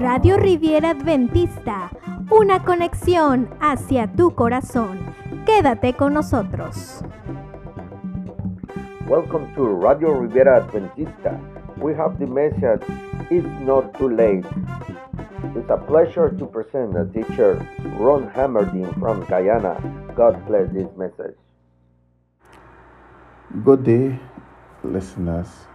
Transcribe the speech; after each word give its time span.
Radio 0.00 0.36
Riviera 0.36 0.90
Adventista, 0.90 1.90
una 2.30 2.64
conexión 2.64 3.48
hacia 3.60 4.06
tu 4.12 4.34
corazón. 4.34 4.98
Quédate 5.44 5.94
con 5.94 6.14
nosotros. 6.14 7.04
Welcome 9.06 9.52
to 9.54 9.78
Radio 9.80 10.20
Riviera 10.20 10.56
Adventista. 10.56 11.38
We 11.78 11.94
have 11.94 12.18
the 12.18 12.26
message, 12.26 12.82
It's 13.30 13.46
Not 13.60 13.92
Too 13.98 14.08
Late. 14.08 14.46
It's 15.56 15.70
a 15.70 15.76
pleasure 15.76 16.30
to 16.30 16.46
present 16.46 16.94
the 16.94 17.04
teacher 17.12 17.58
Ron 17.98 18.30
Hammerdin 18.30 18.98
from 18.98 19.24
Guyana. 19.26 19.76
God 20.14 20.46
bless 20.46 20.70
this 20.72 20.88
message. 20.96 21.36
Good 23.64 23.84
day, 23.84 24.18
listeners. 24.84 25.69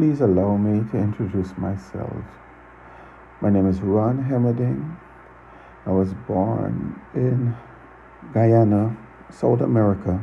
Please 0.00 0.22
allow 0.22 0.56
me 0.56 0.82
to 0.92 0.96
introduce 0.96 1.54
myself. 1.58 2.24
My 3.42 3.50
name 3.50 3.68
is 3.68 3.82
Ron 3.82 4.16
Hemmerding. 4.24 4.96
I 5.84 5.90
was 5.90 6.14
born 6.26 6.98
in 7.14 7.54
Guyana, 8.32 8.96
South 9.28 9.60
America. 9.60 10.18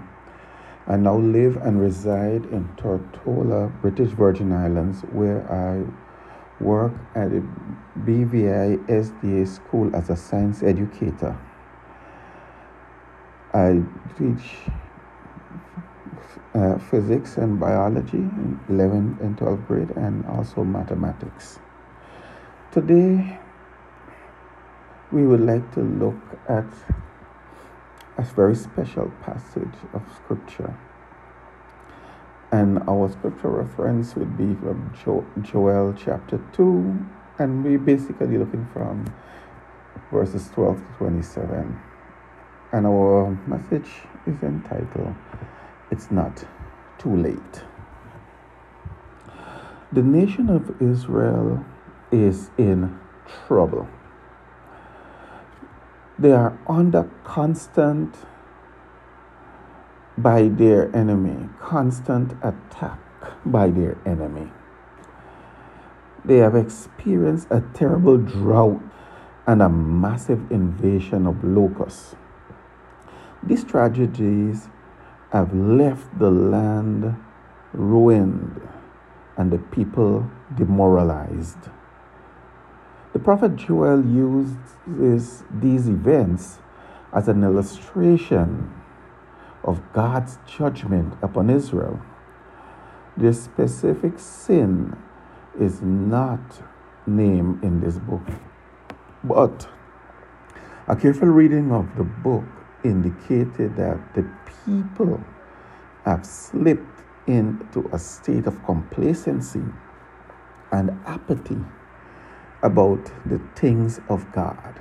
I 0.88 0.96
now 0.96 1.20
live 1.20 1.58
and 1.58 1.80
reside 1.80 2.46
in 2.46 2.68
Tortola, 2.76 3.72
British 3.84 4.10
Virgin 4.14 4.52
Islands, 4.52 5.02
where 5.12 5.46
I 5.46 5.86
work 6.60 6.94
at 7.14 7.28
a 7.28 7.44
BVI 8.00 8.84
SDA 8.88 9.48
school 9.48 9.96
as 9.96 10.10
a 10.10 10.16
science 10.16 10.64
educator. 10.64 11.38
I 13.54 13.84
teach 14.18 14.58
uh, 16.58 16.78
physics 16.80 17.38
and 17.38 17.60
biology 17.60 18.18
in 18.18 18.60
11th 18.68 19.22
and 19.22 19.38
12th 19.38 19.68
grade 19.68 19.92
and 19.92 20.26
also 20.26 20.64
mathematics. 20.64 21.60
Today, 22.72 23.40
we 25.12 25.26
would 25.26 25.42
like 25.42 25.72
to 25.74 25.82
look 25.82 26.20
at 26.50 26.66
a 28.18 28.24
very 28.24 28.56
special 28.56 29.12
passage 29.22 29.78
of 29.94 30.02
scripture. 30.16 30.76
And 32.52 32.80
our 32.90 33.10
scripture 33.12 33.50
reference 33.50 34.16
would 34.16 34.38
be 34.38 34.56
from 34.56 34.92
jo- 35.04 35.26
Joel 35.42 35.94
chapter 35.94 36.42
2, 36.54 37.06
and 37.40 37.64
we're 37.64 37.78
basically 37.78 38.38
looking 38.38 38.68
from 38.74 39.14
verses 40.12 40.50
12 40.56 40.78
to 40.78 40.94
27. 40.98 41.80
And 42.72 42.88
our 42.88 43.38
message 43.48 43.90
is 44.26 44.42
entitled, 44.42 45.16
It's 45.90 46.12
Not 46.12 46.46
Too 46.98 47.16
Late. 47.16 47.64
The 49.94 50.04
nation 50.04 50.50
of 50.50 50.82
Israel 50.82 51.66
is 52.12 52.50
in 52.58 53.00
trouble. 53.48 53.88
They 56.20 56.34
are 56.34 56.58
under 56.68 57.10
constant 57.24 58.16
by 60.18 60.50
their 60.50 60.94
enemy, 60.94 61.48
constant 61.62 62.34
attack 62.44 63.00
by 63.46 63.70
their 63.70 63.98
enemy. 64.06 64.52
They 66.26 66.38
have 66.38 66.56
experienced 66.56 67.48
a 67.50 67.62
terrible 67.74 68.18
drought 68.18 68.82
and 69.46 69.62
a 69.62 69.70
massive 69.70 70.52
invasion 70.52 71.26
of 71.26 71.42
locusts. 71.44 72.16
These 73.42 73.64
tragedies 73.64 74.68
have 75.38 75.54
left 75.54 76.18
the 76.18 76.32
land 76.32 77.16
ruined 77.72 78.60
and 79.38 79.52
the 79.52 79.60
people 79.60 80.28
demoralized. 80.56 81.70
The 83.14 83.20
prophet 83.20 83.56
Joel 83.56 84.04
uses 84.04 85.44
these 85.52 85.88
events 85.88 86.58
as 87.14 87.28
an 87.28 87.44
illustration 87.44 88.74
of 89.64 89.80
God's 89.94 90.40
judgment 90.48 91.14
upon 91.22 91.52
Israel. 91.52 92.02
The 93.16 93.32
specific 93.32 94.18
sin 94.18 94.98
is 95.60 95.82
not 95.84 96.64
named 97.06 97.64
in 97.64 97.82
this 97.82 98.00
book, 98.00 98.28
but 99.24 99.70
a 100.88 100.96
careful 100.96 101.28
reading 101.28 101.72
of 101.72 101.96
the 101.96 102.04
book 102.04 102.46
indicated 102.84 103.76
that 103.76 104.00
the 104.16 104.26
people 104.66 105.24
have 106.08 106.26
slipped 106.26 107.04
into 107.28 107.90
a 107.92 108.00
state 108.00 108.48
of 108.48 108.64
complacency 108.64 109.64
and 110.72 110.90
apathy 111.06 111.60
about 112.64 113.12
the 113.26 113.42
things 113.56 114.00
of 114.08 114.32
God. 114.32 114.80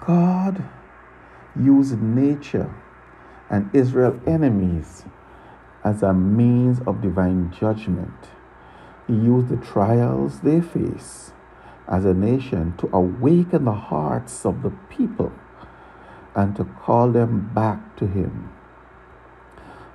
God 0.00 0.62
used 1.58 2.00
nature 2.02 2.74
and 3.48 3.70
Israel's 3.74 4.20
enemies 4.26 5.04
as 5.82 6.02
a 6.02 6.12
means 6.12 6.80
of 6.86 7.00
divine 7.00 7.50
judgment. 7.58 8.28
He 9.06 9.14
used 9.14 9.48
the 9.48 9.56
trials 9.56 10.40
they 10.40 10.60
face 10.60 11.32
as 11.88 12.04
a 12.04 12.12
nation 12.12 12.74
to 12.76 12.90
awaken 12.92 13.64
the 13.64 13.72
hearts 13.72 14.44
of 14.44 14.62
the 14.62 14.72
people 14.90 15.32
and 16.34 16.54
to 16.56 16.64
call 16.64 17.10
them 17.10 17.50
back 17.54 17.96
to 17.96 18.06
Him. 18.06 18.52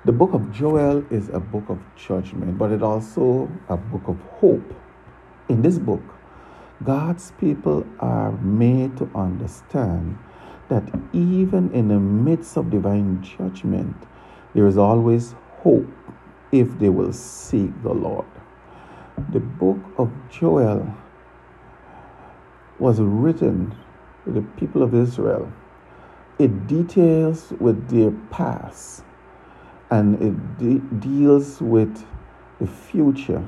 The 0.06 0.12
book 0.12 0.34
of 0.34 0.52
Joel 0.52 1.02
is 1.10 1.30
a 1.30 1.40
book 1.40 1.70
of 1.70 1.78
judgment, 1.96 2.58
but 2.58 2.70
it 2.70 2.82
also 2.82 3.50
a 3.70 3.78
book 3.78 4.02
of 4.06 4.20
hope. 4.38 4.74
In 5.48 5.62
this 5.62 5.78
book, 5.78 6.02
God's 6.84 7.32
people 7.40 7.86
are 8.00 8.32
made 8.32 8.98
to 8.98 9.08
understand 9.14 10.18
that 10.68 10.82
even 11.14 11.72
in 11.72 11.88
the 11.88 11.98
midst 11.98 12.58
of 12.58 12.68
divine 12.68 13.22
judgment, 13.22 13.96
there 14.54 14.66
is 14.66 14.76
always 14.76 15.34
hope 15.62 15.88
if 16.52 16.78
they 16.78 16.90
will 16.90 17.14
seek 17.14 17.70
the 17.82 17.94
Lord. 17.94 18.26
The 19.32 19.40
book 19.40 19.78
of 19.96 20.12
Joel 20.28 20.86
was 22.78 23.00
written 23.00 23.74
to 24.26 24.32
the 24.32 24.42
people 24.42 24.82
of 24.82 24.94
Israel. 24.94 25.50
It 26.38 26.66
details 26.66 27.54
with 27.58 27.88
their 27.88 28.10
past 28.28 29.02
and 29.90 30.20
it 30.22 30.58
de- 30.58 30.98
deals 30.98 31.60
with 31.60 32.04
the 32.60 32.66
future. 32.66 33.46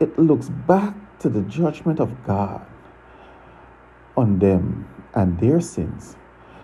It 0.00 0.18
looks 0.18 0.48
back 0.48 0.94
to 1.20 1.28
the 1.28 1.42
judgment 1.42 2.00
of 2.00 2.24
God 2.24 2.64
on 4.16 4.38
them 4.38 4.88
and 5.14 5.38
their 5.38 5.60
sins. 5.60 6.16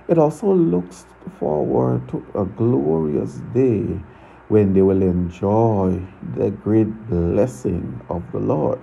It 0.09 0.19
also 0.19 0.53
looks 0.53 1.07
forward 1.39 2.09
to 2.09 2.25
a 2.35 2.45
glorious 2.45 3.41
day 3.55 4.01
when 4.49 4.73
they 4.73 4.83
will 4.83 5.03
enjoy 5.03 6.03
the 6.35 6.51
great 6.51 7.09
blessing 7.09 8.01
of 8.09 8.23
the 8.33 8.41
Lord. 8.41 8.81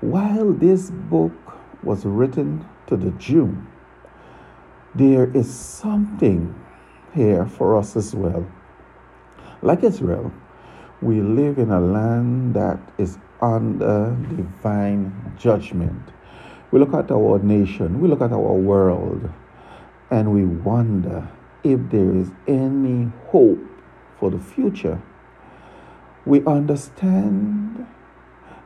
While 0.00 0.52
this 0.52 0.90
book 0.90 1.32
was 1.84 2.04
written 2.04 2.66
to 2.88 2.96
the 2.96 3.12
Jew, 3.12 3.56
there 4.94 5.30
is 5.30 5.48
something 5.52 6.54
here 7.14 7.46
for 7.46 7.76
us 7.76 7.96
as 7.96 8.14
well. 8.14 8.46
Like 9.62 9.84
Israel, 9.84 10.32
we 11.00 11.20
live 11.20 11.58
in 11.58 11.70
a 11.70 11.80
land 11.80 12.54
that 12.54 12.78
is 12.98 13.18
under 13.40 14.16
divine 14.36 15.34
judgment. 15.38 16.02
We 16.70 16.78
look 16.78 16.94
at 16.94 17.10
our 17.10 17.38
nation, 17.38 18.00
we 18.00 18.08
look 18.08 18.22
at 18.22 18.32
our 18.32 18.54
world, 18.54 19.30
and 20.10 20.32
we 20.32 20.44
wonder 20.44 21.28
if 21.64 21.80
there 21.90 22.14
is 22.14 22.30
any 22.46 23.10
hope 23.28 23.60
for 24.18 24.30
the 24.30 24.38
future. 24.38 25.00
We 26.24 26.44
understand 26.46 27.86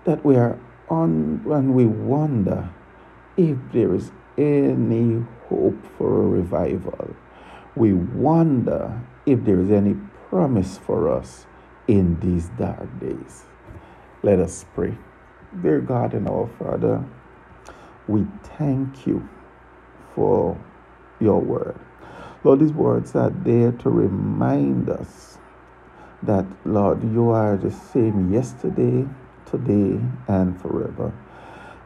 that 0.05 0.25
we 0.25 0.37
are 0.37 0.59
on, 0.89 1.43
and 1.51 1.75
we 1.75 1.87
wonder 1.87 2.71
if 3.37 3.57
there 3.73 3.95
is 3.95 4.13
any 4.39 5.25
hope 5.49 5.85
for 5.97 6.23
a 6.23 6.27
revival. 6.27 7.17
We 7.77 7.93
wonder 7.93 9.03
if 9.27 9.45
there 9.45 9.61
is 9.61 9.71
any 9.71 9.97
promise 10.31 10.79
for 10.79 11.13
us 11.13 11.45
in 11.87 12.19
these 12.21 12.49
dark 12.59 12.89
days. 12.99 13.45
Let 14.23 14.39
us 14.41 14.65
pray. 14.75 14.97
Dear 15.63 15.83
God 15.83 16.15
and 16.15 16.27
our 16.27 16.49
Father, 16.59 17.05
we 18.09 18.27
thank 18.59 19.07
you 19.07 19.29
for 20.15 20.59
your 21.21 21.39
word. 21.39 21.79
Lord, 22.45 22.61
these 22.61 22.73
words 22.73 23.15
are 23.15 23.31
there 23.31 23.73
to 23.73 23.91
remind 23.91 24.89
us 24.89 25.37
that, 26.23 26.47
Lord, 26.65 27.03
you 27.03 27.29
are 27.31 27.59
the 27.59 27.71
same 27.71 28.33
yesterday, 28.33 29.07
today, 29.45 30.01
and 30.29 30.59
forever. 30.63 31.13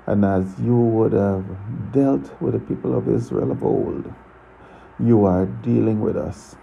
And 0.07 0.25
as 0.25 0.59
you 0.61 0.77
would 0.77 1.13
have 1.13 1.45
dealt 1.93 2.41
with 2.41 2.55
the 2.55 2.61
people 2.61 2.97
of 2.97 3.09
Israel 3.09 3.51
of 3.51 3.65
old, 3.65 4.13
you 5.03 5.25
are 5.25 5.47
dealing 5.47 6.01
with 6.01 6.17
us. 6.17 6.57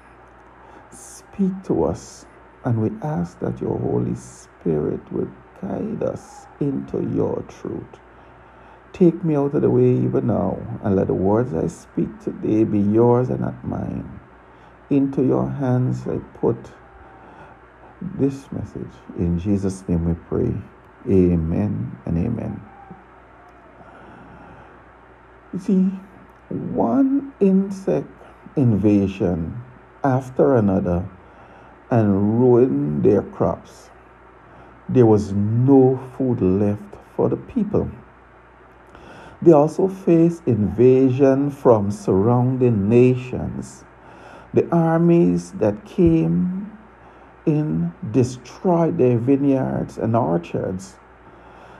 Speak 0.91 1.51
to 1.65 1.83
us, 1.85 2.25
and 2.63 2.81
we 2.81 2.91
ask 3.01 3.39
that 3.39 3.59
your 3.61 3.77
Holy 3.77 4.15
Spirit 4.15 5.01
would 5.11 5.31
guide 5.61 6.03
us 6.03 6.45
into 6.59 7.03
your 7.15 7.43
truth. 7.47 7.99
Take 8.93 9.23
me 9.23 9.35
out 9.35 9.53
of 9.53 9.61
the 9.61 9.69
way 9.69 9.91
even 9.91 10.27
now, 10.27 10.57
and 10.83 10.95
let 10.95 11.07
the 11.07 11.13
words 11.13 11.53
I 11.53 11.67
speak 11.67 12.09
today 12.23 12.63
be 12.63 12.79
yours 12.79 13.29
and 13.29 13.41
not 13.41 13.63
mine. 13.63 14.19
Into 14.89 15.23
your 15.23 15.49
hands 15.49 16.07
I 16.07 16.17
put 16.39 16.57
this 18.01 18.51
message. 18.51 18.93
In 19.17 19.39
Jesus' 19.39 19.87
name 19.87 20.05
we 20.05 20.13
pray. 20.29 20.53
Amen 21.09 21.97
and 22.05 22.17
amen. 22.17 22.61
You 25.53 25.59
see, 25.59 25.91
one 26.49 27.33
insect 27.39 28.07
invasion 28.57 29.61
after 30.03 30.55
another 30.55 31.07
and 31.89 32.39
ruined 32.39 33.03
their 33.03 33.21
crops. 33.21 33.89
There 34.89 35.05
was 35.05 35.33
no 35.33 35.97
food 36.17 36.41
left 36.41 36.95
for 37.15 37.29
the 37.29 37.37
people. 37.37 37.89
They 39.41 39.51
also 39.51 39.87
faced 39.87 40.43
invasion 40.47 41.51
from 41.51 41.91
surrounding 41.91 42.89
nations. 42.89 43.83
The 44.53 44.67
armies 44.73 45.51
that 45.53 45.85
came 45.85 46.71
in 47.45 47.93
destroyed 48.11 48.97
their 48.97 49.17
vineyards 49.17 49.97
and 49.97 50.15
orchards. 50.15 50.95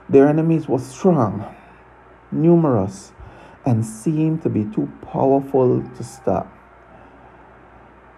Their 0.10 0.28
enemies 0.28 0.68
were 0.68 0.80
strong, 0.80 1.54
numerous, 2.32 3.12
and 3.66 3.86
seemed 3.86 4.44
to 4.44 4.50
be 4.50 4.64
too 4.66 4.90
powerful 5.02 5.82
to 5.82 6.04
stop. 6.04 6.57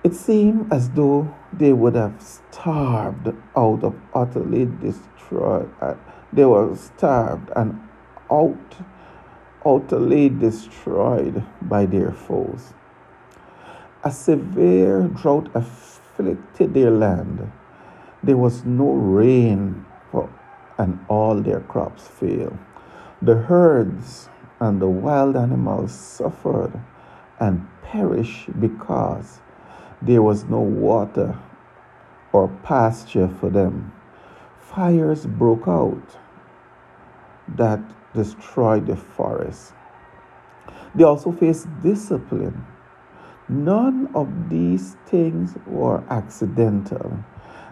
It 0.02 0.16
seemed 0.16 0.72
as 0.72 0.92
though 0.92 1.36
they 1.52 1.74
would 1.74 1.96
have 1.96 2.22
starved 2.22 3.34
out 3.56 3.84
of 3.84 3.96
utterly 4.14 4.66
destroyed. 4.66 5.70
Uh, 5.82 5.96
they 6.32 6.46
were 6.46 6.74
starved 6.76 7.50
and 7.54 7.82
out, 8.32 8.78
utterly 9.66 10.30
destroyed 10.30 11.44
by 11.62 11.86
their 11.86 12.12
foes. 12.14 12.74
A 14.04 14.12
severe 14.12 15.10
drought 15.10 15.50
afflicted 15.54 16.74
their 16.74 16.92
land. 16.92 17.52
There 18.24 18.38
was 18.38 18.64
no 18.64 18.94
rain, 18.94 19.86
for, 20.12 20.30
and 20.78 21.04
all 21.10 21.42
their 21.42 21.60
crops 21.60 22.08
failed. 22.08 22.58
The 23.22 23.36
herds 23.36 24.30
and 24.62 24.82
the 24.82 24.88
wild 24.88 25.36
animals 25.36 25.92
suffered 25.92 26.80
and 27.38 27.68
perished 27.84 28.58
because 28.62 29.42
there 30.02 30.22
was 30.22 30.46
no 30.46 30.60
water 30.60 31.38
or 32.32 32.48
pasture 32.64 33.28
for 33.28 33.50
them. 33.50 33.92
Fires 34.60 35.26
broke 35.26 35.68
out 35.68 36.18
that 37.58 37.80
destroyed 38.14 38.88
the 38.88 38.96
forest. 38.96 39.74
They 40.96 41.04
also 41.04 41.32
faced 41.32 41.68
discipline. 41.82 42.66
None 43.48 44.10
of 44.14 44.50
these 44.50 44.96
things 45.06 45.56
were 45.66 46.04
accidental. 46.10 47.24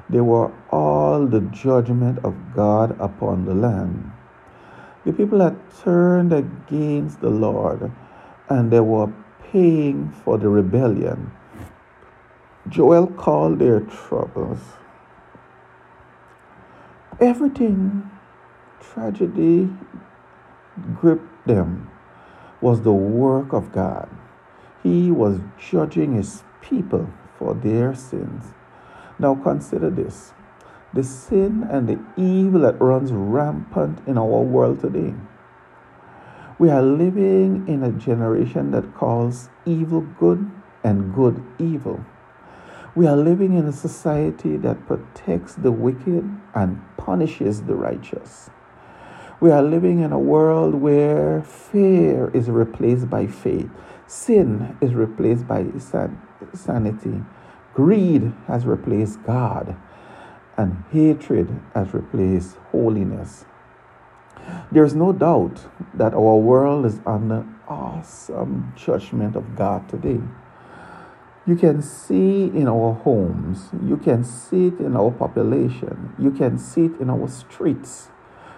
They 0.09 0.21
were 0.21 0.51
all 0.71 1.27
the 1.27 1.41
judgment 1.41 2.19
of 2.24 2.35
God 2.56 3.00
upon 3.00 3.45
the 3.45 3.53
land. 3.53 4.12
The 5.06 5.13
people 5.13 5.39
had 5.39 5.57
turned 5.83 6.33
against 6.33 7.21
the 7.21 7.29
Lord 7.29 7.91
and 8.50 8.71
they 8.71 8.79
were 8.79 9.12
paying 9.51 10.09
for 10.09 10.38
the 10.38 10.50
rebellion. 10.50 11.31
Joel 12.69 13.07
called 13.07 13.59
their 13.59 13.79
troubles. 13.79 14.59
Everything 17.19 18.09
tragedy 18.79 19.69
gripped 20.95 21.47
them 21.47 21.89
was 22.61 22.81
the 22.81 22.91
work 22.93 23.53
of 23.53 23.71
God. 23.71 24.09
He 24.83 25.11
was 25.11 25.39
judging 25.57 26.13
his 26.13 26.43
people 26.61 27.09
for 27.37 27.53
their 27.53 27.93
sins. 27.95 28.53
Now 29.19 29.35
consider 29.35 29.89
this 29.89 30.33
the 30.93 31.03
sin 31.03 31.67
and 31.69 31.87
the 31.87 31.99
evil 32.15 32.61
that 32.61 32.79
runs 32.81 33.11
rampant 33.11 33.99
in 34.07 34.17
our 34.17 34.41
world 34.41 34.79
today. 34.79 35.13
We 36.57 36.69
are 36.69 36.81
living 36.81 37.67
in 37.67 37.83
a 37.83 37.91
generation 37.91 38.71
that 38.71 38.95
calls 38.95 39.49
evil 39.65 40.01
good 40.01 40.49
and 40.83 41.13
good 41.13 41.43
evil. 41.59 42.03
We 42.97 43.05
are 43.05 43.15
living 43.15 43.53
in 43.53 43.67
a 43.67 43.71
society 43.71 44.57
that 44.57 44.88
protects 44.88 45.53
the 45.53 45.71
wicked 45.71 46.27
and 46.55 46.81
punishes 46.97 47.61
the 47.61 47.75
righteous. 47.75 48.49
We 49.39 49.51
are 49.51 49.61
living 49.61 49.99
in 49.99 50.11
a 50.11 50.17
world 50.17 50.73
where 50.73 51.44
fear 51.44 52.31
is 52.33 52.49
replaced 52.49 53.07
by 53.07 53.27
faith, 53.27 53.69
sin 54.07 54.75
is 54.81 54.95
replaced 54.95 55.47
by 55.47 55.67
san- 55.77 56.19
sanity, 56.55 57.23
greed 57.75 58.33
has 58.47 58.65
replaced 58.65 59.21
God, 59.21 59.77
and 60.57 60.83
hatred 60.89 61.55
has 61.75 61.93
replaced 61.93 62.55
holiness. 62.71 63.45
There's 64.71 64.95
no 64.95 65.13
doubt 65.13 65.67
that 65.93 66.15
our 66.15 66.38
world 66.38 66.88
is 66.88 67.00
under 67.05 67.45
awesome 67.67 68.73
judgment 68.75 69.35
of 69.35 69.55
God 69.55 69.88
today. 69.88 70.19
You 71.47 71.55
can 71.55 71.81
see 71.81 72.44
in 72.47 72.67
our 72.67 72.94
homes, 72.94 73.69
you 73.81 73.95
can 73.95 74.25
see 74.25 74.67
it 74.67 74.81
in 74.81 74.97
our 74.97 75.11
population, 75.11 76.13
you 76.19 76.29
can 76.29 76.57
see 76.57 76.88
it 76.88 76.99
in 76.99 77.09
our 77.09 77.29
streets, 77.29 78.09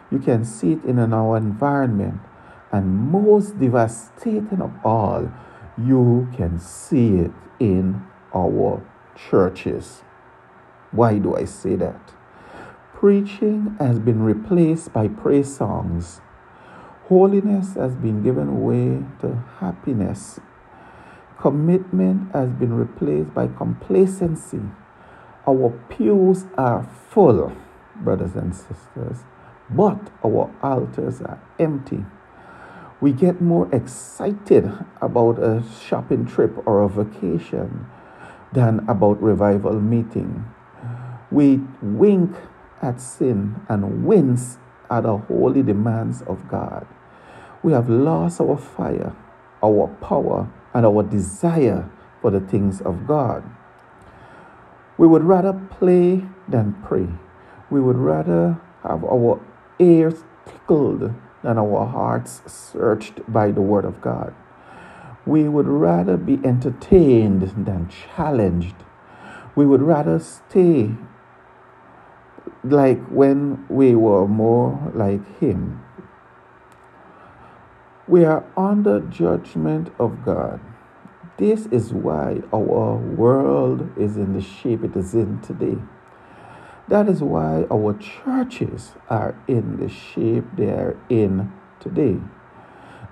you 0.09 0.17
can 0.17 0.43
see 0.43 0.71
it 0.71 0.83
in 0.85 0.97
our 0.97 1.37
environment, 1.37 2.19
and 2.71 2.97
most 3.11 3.59
devastating 3.59 4.59
of 4.59 4.71
all, 4.83 5.31
you 5.77 6.29
can 6.35 6.57
see 6.57 7.17
it 7.17 7.31
in 7.59 8.01
our 8.33 8.83
churches. 9.15 10.01
Why 10.89 11.19
do 11.19 11.35
I 11.35 11.45
say 11.45 11.75
that? 11.75 12.13
Preaching 12.95 13.75
has 13.79 13.99
been 13.99 14.23
replaced 14.23 14.93
by 14.93 15.09
praise 15.09 15.55
songs. 15.55 16.21
Holiness 17.07 17.75
has 17.75 17.93
been 17.93 18.23
given 18.23 18.63
way 18.63 19.05
to 19.21 19.43
happiness 19.59 20.39
Commitment 21.39 22.33
has 22.33 22.49
been 22.49 22.73
replaced 22.73 23.33
by 23.33 23.47
complacency. 23.47 24.59
Our 25.47 25.69
pews 25.87 26.45
are 26.57 26.83
full, 27.09 27.55
brothers 27.95 28.35
and 28.35 28.53
sisters, 28.53 29.23
but 29.69 30.11
our 30.21 30.53
altars 30.61 31.21
are 31.21 31.41
empty. 31.57 32.03
We 32.99 33.13
get 33.13 33.39
more 33.39 33.73
excited 33.73 34.69
about 35.01 35.39
a 35.39 35.63
shopping 35.81 36.25
trip 36.25 36.51
or 36.67 36.81
a 36.81 36.89
vacation 36.89 37.85
than 38.51 38.79
about 38.89 39.23
revival 39.23 39.79
meeting. 39.79 40.43
We 41.31 41.61
wink 41.81 42.35
at 42.81 42.99
sin 42.99 43.61
and 43.69 44.05
wince 44.05 44.57
at 44.91 45.03
the 45.03 45.17
holy 45.17 45.63
demands 45.63 46.21
of 46.23 46.49
God. 46.49 46.85
We 47.63 47.71
have 47.71 47.87
lost 47.89 48.41
our 48.41 48.57
fire, 48.57 49.15
our 49.63 49.87
power, 50.01 50.49
and 50.73 50.85
our 50.85 51.03
desire 51.03 51.89
for 52.21 52.31
the 52.31 52.39
things 52.39 52.81
of 52.81 53.07
God. 53.07 53.43
We 54.97 55.07
would 55.07 55.23
rather 55.23 55.53
play 55.53 56.25
than 56.47 56.75
pray. 56.83 57.07
We 57.69 57.79
would 57.79 57.97
rather 57.97 58.59
have 58.83 59.03
our 59.03 59.39
ears 59.79 60.23
tickled 60.45 61.13
than 61.43 61.57
our 61.57 61.85
hearts 61.85 62.41
searched 62.45 63.21
by 63.31 63.51
the 63.51 63.61
Word 63.61 63.85
of 63.85 64.01
God. 64.01 64.33
We 65.25 65.47
would 65.47 65.67
rather 65.67 66.17
be 66.17 66.39
entertained 66.43 67.65
than 67.65 67.89
challenged. 67.89 68.75
We 69.55 69.65
would 69.65 69.81
rather 69.81 70.19
stay 70.19 70.91
like 72.63 72.99
when 73.07 73.65
we 73.69 73.95
were 73.95 74.27
more 74.27 74.91
like 74.93 75.39
Him. 75.39 75.83
We 78.09 78.25
are 78.25 78.43
under 78.57 79.01
judgment 79.01 79.93
of 79.99 80.25
God. 80.25 80.59
This 81.37 81.67
is 81.67 81.93
why 81.93 82.41
our 82.51 82.95
world 82.95 83.87
is 83.95 84.17
in 84.17 84.33
the 84.33 84.41
shape 84.41 84.83
it 84.83 84.95
is 84.95 85.13
in 85.13 85.39
today. 85.41 85.77
That 86.87 87.07
is 87.07 87.21
why 87.21 87.67
our 87.71 87.93
churches 87.93 88.93
are 89.11 89.35
in 89.47 89.77
the 89.77 89.89
shape 89.89 90.45
they 90.57 90.71
are 90.71 90.97
in 91.07 91.53
today. 91.79 92.17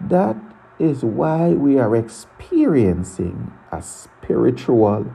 That 0.02 0.36
is 0.80 1.04
why 1.04 1.50
we 1.50 1.78
are 1.78 1.96
experiencing 1.96 3.54
a 3.72 3.84
spiritual 3.84 5.14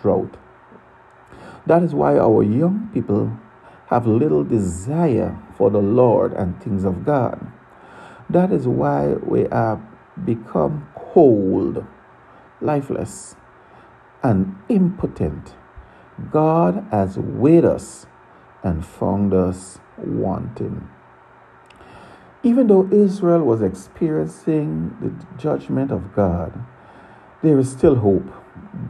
drought. 0.00 0.36
That 1.66 1.82
is 1.82 1.92
why 1.92 2.18
our 2.18 2.44
young 2.44 2.88
people 2.94 3.36
have 3.86 4.06
little 4.06 4.44
desire 4.44 5.36
for 5.56 5.70
the 5.70 5.82
Lord 5.82 6.32
and 6.34 6.62
things 6.62 6.84
of 6.84 7.04
God. 7.04 7.50
That 8.34 8.50
is 8.50 8.66
why 8.66 9.12
we 9.12 9.46
have 9.52 9.80
become 10.24 10.88
cold, 10.96 11.86
lifeless, 12.60 13.36
and 14.24 14.56
impotent. 14.68 15.54
God 16.32 16.84
has 16.90 17.16
weighed 17.16 17.64
us 17.64 18.06
and 18.64 18.84
found 18.84 19.32
us 19.32 19.78
wanting. 19.96 20.88
Even 22.42 22.66
though 22.66 22.88
Israel 22.90 23.44
was 23.44 23.62
experiencing 23.62 24.96
the 25.00 25.40
judgment 25.40 25.92
of 25.92 26.12
God, 26.12 26.58
there 27.40 27.60
is 27.60 27.70
still 27.70 27.94
hope. 27.94 28.32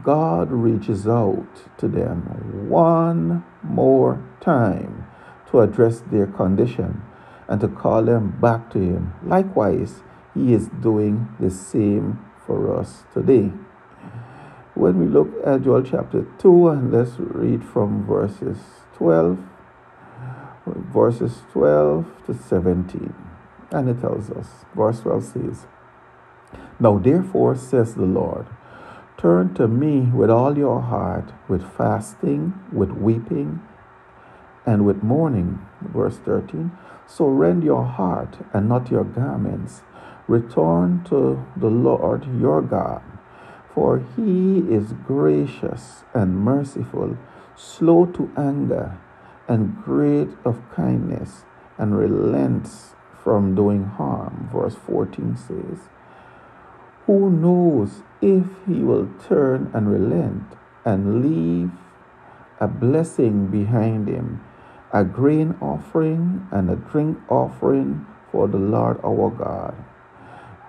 God 0.02 0.50
reaches 0.50 1.06
out 1.06 1.68
to 1.76 1.86
them 1.86 2.70
one 2.70 3.44
more 3.62 4.24
time 4.40 5.06
to 5.50 5.60
address 5.60 6.00
their 6.10 6.26
condition 6.26 7.02
and 7.48 7.60
to 7.60 7.68
call 7.68 8.02
them 8.02 8.38
back 8.40 8.70
to 8.72 8.78
Him. 8.78 9.14
Likewise, 9.22 10.02
He 10.34 10.52
is 10.52 10.68
doing 10.68 11.28
the 11.38 11.50
same 11.50 12.24
for 12.46 12.76
us 12.78 13.04
today. 13.12 13.52
When 14.74 14.98
we 14.98 15.06
look 15.06 15.28
at 15.46 15.62
Joel 15.62 15.82
chapter 15.82 16.26
2, 16.38 16.68
and 16.68 16.92
let's 16.92 17.12
read 17.18 17.62
from 17.64 18.04
verses 18.06 18.58
12, 18.96 19.38
verses 20.66 21.42
12 21.52 22.06
to 22.26 22.34
17. 22.34 23.14
And 23.70 23.88
it 23.88 24.00
tells 24.00 24.30
us, 24.30 24.64
verse 24.74 25.00
12 25.00 25.24
says, 25.24 25.66
Now 26.80 26.98
therefore, 26.98 27.54
says 27.56 27.94
the 27.94 28.02
Lord, 28.02 28.46
turn 29.16 29.54
to 29.54 29.68
me 29.68 30.00
with 30.00 30.30
all 30.30 30.58
your 30.58 30.80
heart, 30.80 31.32
with 31.48 31.64
fasting, 31.76 32.54
with 32.72 32.90
weeping, 32.90 33.60
and 34.66 34.84
with 34.84 35.02
mourning. 35.02 35.64
Verse 35.80 36.18
13, 36.18 36.72
So 37.06 37.26
rend 37.26 37.64
your 37.64 37.84
heart 37.84 38.38
and 38.52 38.68
not 38.68 38.90
your 38.90 39.04
garments. 39.04 39.82
Return 40.26 41.04
to 41.10 41.44
the 41.56 41.70
Lord 41.70 42.26
your 42.40 42.62
God 42.62 43.02
for 43.74 44.04
he 44.14 44.60
is 44.72 44.92
gracious 45.04 46.04
and 46.14 46.38
merciful, 46.38 47.18
slow 47.56 48.06
to 48.06 48.30
anger, 48.36 48.96
and 49.48 49.76
great 49.82 50.28
of 50.44 50.62
kindness, 50.70 51.44
and 51.76 51.98
relents 51.98 52.94
from 53.22 53.54
doing 53.56 53.84
harm. 53.84 54.48
Verse 54.52 54.76
14 54.76 55.36
says, 55.36 55.88
Who 57.06 57.30
knows 57.30 58.02
if 58.22 58.46
he 58.66 58.80
will 58.80 59.10
turn 59.26 59.70
and 59.74 59.90
relent 59.90 60.44
and 60.84 61.20
leave 61.20 61.72
a 62.60 62.68
blessing 62.68 63.48
behind 63.48 64.08
him, 64.08 64.40
a 64.94 65.04
grain 65.04 65.56
offering 65.60 66.46
and 66.52 66.70
a 66.70 66.76
drink 66.76 67.18
offering 67.28 68.06
for 68.30 68.46
the 68.46 68.58
Lord 68.58 69.00
our 69.04 69.28
God. 69.30 69.74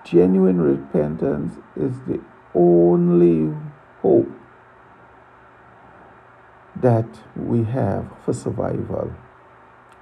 Genuine 0.04 0.60
repentance 0.60 1.54
is 1.76 1.94
the 2.08 2.20
only 2.54 3.54
hope 4.02 4.30
that 6.74 7.06
we 7.36 7.64
have 7.64 8.10
for 8.24 8.32
survival. 8.32 9.14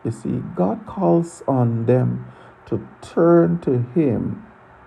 You 0.04 0.10
see, 0.10 0.42
God 0.56 0.86
calls 0.86 1.42
on 1.46 1.86
them 1.86 2.26
to 2.66 2.86
turn 3.02 3.58
to 3.60 3.82
Him. 3.94 4.42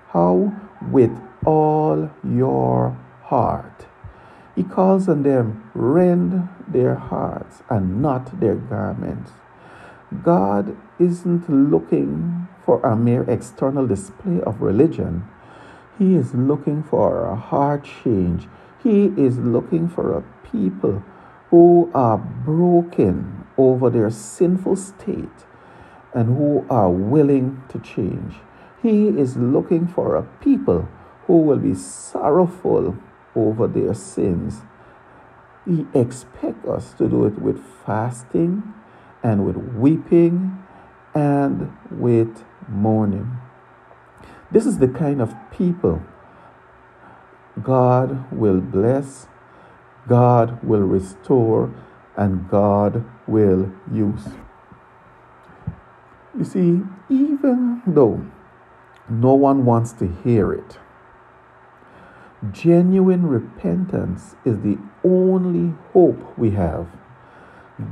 How? 0.09 0.53
With 0.91 1.11
all 1.45 2.11
your 2.23 2.97
heart. 3.23 3.86
He 4.57 4.63
calls 4.63 5.07
on 5.07 5.21
them, 5.21 5.69
rend 5.75 6.49
their 6.67 6.95
hearts 6.95 7.61
and 7.69 8.01
not 8.01 8.39
their 8.39 8.55
garments. 8.55 9.33
God 10.23 10.75
isn't 10.97 11.47
looking 11.47 12.47
for 12.65 12.81
a 12.81 12.95
mere 12.95 13.21
external 13.29 13.85
display 13.85 14.41
of 14.41 14.59
religion. 14.59 15.27
He 15.99 16.15
is 16.15 16.33
looking 16.33 16.81
for 16.81 17.25
a 17.25 17.35
heart 17.35 17.87
change. 18.03 18.47
He 18.81 19.13
is 19.15 19.37
looking 19.37 19.87
for 19.87 20.17
a 20.17 20.23
people 20.51 21.03
who 21.51 21.91
are 21.93 22.17
broken 22.17 23.45
over 23.59 23.91
their 23.91 24.09
sinful 24.09 24.77
state 24.77 25.45
and 26.15 26.35
who 26.35 26.65
are 26.67 26.89
willing 26.89 27.61
to 27.69 27.77
change. 27.77 28.37
He 28.81 29.07
is 29.09 29.37
looking 29.37 29.87
for 29.87 30.15
a 30.15 30.23
people 30.23 30.89
who 31.27 31.41
will 31.41 31.59
be 31.59 31.75
sorrowful 31.75 32.97
over 33.37 33.67
their 33.67 33.93
sins. 33.93 34.61
He 35.65 35.85
expects 35.93 36.67
us 36.67 36.93
to 36.93 37.07
do 37.07 37.25
it 37.25 37.39
with 37.39 37.63
fasting 37.85 38.73
and 39.21 39.45
with 39.45 39.57
weeping 39.57 40.63
and 41.13 41.71
with 41.91 42.43
mourning. 42.67 43.37
This 44.51 44.65
is 44.65 44.79
the 44.79 44.87
kind 44.87 45.21
of 45.21 45.35
people 45.51 46.01
God 47.61 48.31
will 48.31 48.61
bless, 48.61 49.27
God 50.07 50.63
will 50.63 50.81
restore, 50.81 51.73
and 52.15 52.49
God 52.49 53.03
will 53.27 53.71
use. 53.91 54.27
You 56.37 56.43
see, 56.43 56.81
even 57.09 57.81
though 57.85 58.25
no 59.09 59.33
one 59.33 59.65
wants 59.65 59.91
to 59.93 60.07
hear 60.23 60.53
it, 60.53 60.77
genuine 62.51 63.27
repentance 63.27 64.35
is 64.45 64.59
the 64.61 64.77
only 65.03 65.73
hope 65.93 66.37
we 66.37 66.51
have. 66.51 66.87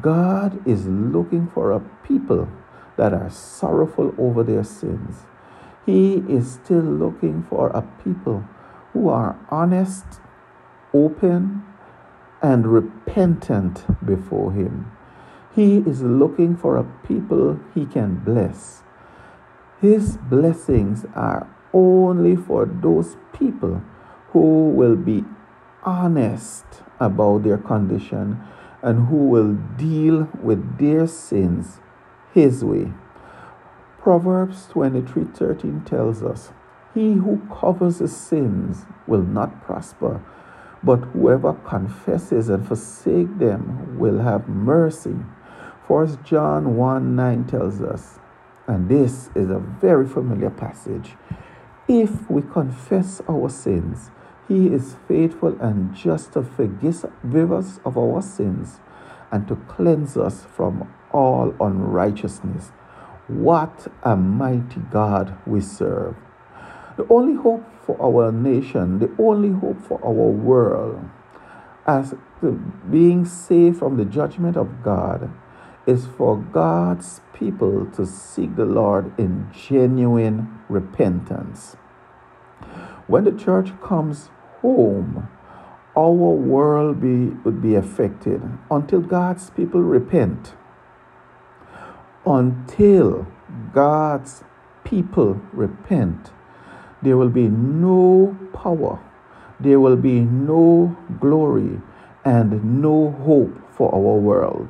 God 0.01 0.65
is 0.67 0.85
looking 0.87 1.47
for 1.47 1.71
a 1.71 1.79
people 2.03 2.49
that 2.97 3.13
are 3.13 3.29
sorrowful 3.29 4.13
over 4.17 4.43
their 4.43 4.63
sins 4.63 5.25
he 5.85 6.23
is 6.27 6.51
still 6.51 6.81
looking 6.81 7.43
for 7.43 7.67
a 7.69 7.83
people 8.03 8.43
who 8.93 9.07
are 9.09 9.37
honest, 9.49 10.05
open, 10.93 11.63
and 12.41 12.65
repentant 12.65 13.85
before 14.03 14.51
Him. 14.51 14.91
He 15.53 15.77
is 15.77 16.01
looking 16.01 16.57
for 16.57 16.75
a 16.75 16.83
people 17.07 17.59
He 17.75 17.85
can 17.85 18.15
bless. 18.15 18.81
His 19.79 20.17
blessings 20.17 21.05
are 21.13 21.47
only 21.71 22.35
for 22.35 22.65
those 22.65 23.15
people 23.31 23.83
who 24.35 24.67
will 24.67 24.97
be 24.97 25.23
honest 25.83 26.65
about 26.99 27.43
their 27.43 27.57
condition 27.57 28.37
and 28.81 29.07
who 29.07 29.15
will 29.15 29.53
deal 29.77 30.27
with 30.43 30.77
their 30.77 31.07
sins 31.07 31.79
His 32.33 32.61
way. 32.61 32.91
Proverbs 33.97 34.67
23:13 34.73 35.85
tells 35.85 36.21
us, 36.21 36.51
"He 36.93 37.13
who 37.13 37.39
covers 37.49 37.99
his 37.99 38.13
sins 38.13 38.85
will 39.07 39.23
not 39.23 39.63
prosper, 39.63 40.19
but 40.83 40.99
whoever 41.13 41.53
confesses 41.53 42.49
and 42.49 42.67
forsakes 42.67 43.39
them 43.39 43.97
will 43.97 44.19
have 44.19 44.49
mercy." 44.49 45.15
1 45.87 46.17
John 46.25 46.75
1 46.75 47.15
9 47.15 47.45
tells 47.45 47.81
us, 47.81 48.19
and 48.67 48.89
this 48.89 49.29
is 49.33 49.49
a 49.49 49.59
very 49.59 50.05
familiar 50.05 50.49
passage 50.49 51.15
if 51.87 52.29
we 52.29 52.41
confess 52.41 53.21
our 53.29 53.49
sins, 53.49 54.09
he 54.47 54.67
is 54.67 54.95
faithful 55.07 55.59
and 55.59 55.95
just 55.95 56.33
to 56.33 56.43
forgive 56.43 57.51
us 57.51 57.79
of 57.83 57.97
our 57.97 58.21
sins 58.21 58.79
and 59.31 59.47
to 59.47 59.55
cleanse 59.67 60.15
us 60.17 60.45
from 60.45 60.93
all 61.11 61.55
unrighteousness. 61.59 62.71
What 63.27 63.87
a 64.03 64.15
mighty 64.15 64.81
God 64.91 65.35
we 65.47 65.61
serve. 65.61 66.15
The 66.95 67.07
only 67.09 67.33
hope 67.33 67.65
for 67.85 67.99
our 68.01 68.31
nation, 68.31 68.99
the 68.99 69.11
only 69.17 69.49
hope 69.49 69.81
for 69.81 69.99
our 70.05 70.11
world, 70.11 71.09
as 71.87 72.13
being 72.89 73.25
saved 73.25 73.79
from 73.79 73.97
the 73.97 74.05
judgment 74.05 74.57
of 74.57 74.83
God, 74.83 75.31
is 75.85 76.05
for 76.05 76.37
God's 76.37 77.21
people 77.33 77.85
to 77.87 78.05
seek 78.05 78.55
the 78.55 78.65
Lord 78.65 79.11
in 79.19 79.49
genuine 79.53 80.59
repentance. 80.69 81.75
When 83.07 83.23
the 83.23 83.31
church 83.31 83.69
comes 83.81 84.29
home, 84.73 85.29
our 85.97 86.11
world 86.11 87.01
be, 87.01 87.27
would 87.43 87.61
be 87.61 87.75
affected 87.75 88.41
until 88.69 89.01
God's 89.01 89.49
people 89.51 89.81
repent 89.81 90.53
until 92.25 93.27
God's 93.73 94.43
people 94.83 95.41
repent, 95.53 96.31
there 97.01 97.17
will 97.17 97.29
be 97.29 97.47
no 97.47 98.37
power, 98.53 98.99
there 99.59 99.79
will 99.79 99.95
be 99.95 100.21
no 100.21 100.97
glory, 101.19 101.81
and 102.23 102.81
no 102.81 103.11
hope 103.11 103.55
for 103.71 103.93
our 103.93 104.17
world. 104.17 104.67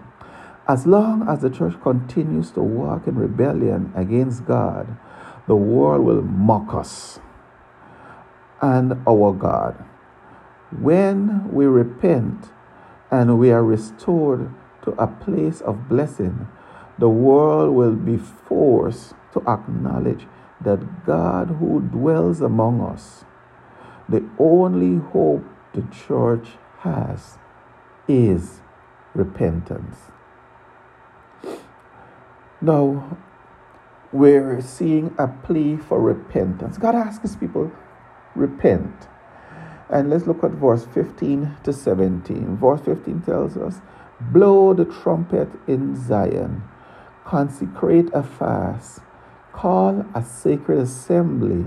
As 0.67 0.85
long 0.85 1.27
as 1.29 1.39
the 1.39 1.49
church 1.49 1.79
continues 1.81 2.51
to 2.51 2.61
walk 2.61 3.07
in 3.07 3.15
rebellion 3.15 3.93
against 3.95 4.45
God, 4.45 4.97
the 5.47 5.55
world 5.55 6.03
will 6.03 6.23
mock 6.23 6.73
us 6.73 7.19
and 8.61 8.93
our 9.07 9.33
God. 9.33 9.83
When 10.71 11.51
we 11.51 11.65
repent 11.65 12.51
and 13.11 13.39
we 13.39 13.51
are 13.51 13.63
restored 13.63 14.53
to 14.83 14.91
a 14.91 15.07
place 15.07 15.61
of 15.61 15.87
blessing, 15.87 16.47
the 16.97 17.09
world 17.09 17.75
will 17.75 17.95
be 17.95 18.17
forced 18.17 19.13
to 19.33 19.41
acknowledge 19.47 20.27
that 20.61 21.05
God 21.05 21.57
who 21.59 21.81
dwells 21.81 22.41
among 22.41 22.81
us, 22.81 23.25
the 24.07 24.27
only 24.39 24.97
hope 25.11 25.43
the 25.73 25.83
church 26.07 26.49
has 26.79 27.37
is 28.07 28.61
repentance. 29.13 29.97
Now, 32.61 33.17
we're 34.11 34.61
seeing 34.61 35.13
a 35.17 35.27
plea 35.27 35.75
for 35.75 36.01
repentance. 36.01 36.77
God 36.77 36.95
asks 36.95 37.35
people, 37.35 37.71
repent. 38.35 39.07
And 39.89 40.09
let's 40.09 40.25
look 40.25 40.43
at 40.43 40.51
verse 40.51 40.85
15 40.85 41.57
to 41.63 41.73
17. 41.73 42.57
Verse 42.57 42.81
15 42.81 43.21
tells 43.21 43.57
us, 43.57 43.81
Blow 44.19 44.73
the 44.73 44.85
trumpet 44.85 45.49
in 45.67 45.95
Zion, 45.95 46.63
consecrate 47.25 48.09
a 48.13 48.23
fast, 48.23 49.01
call 49.51 50.05
a 50.15 50.23
sacred 50.23 50.79
assembly, 50.79 51.65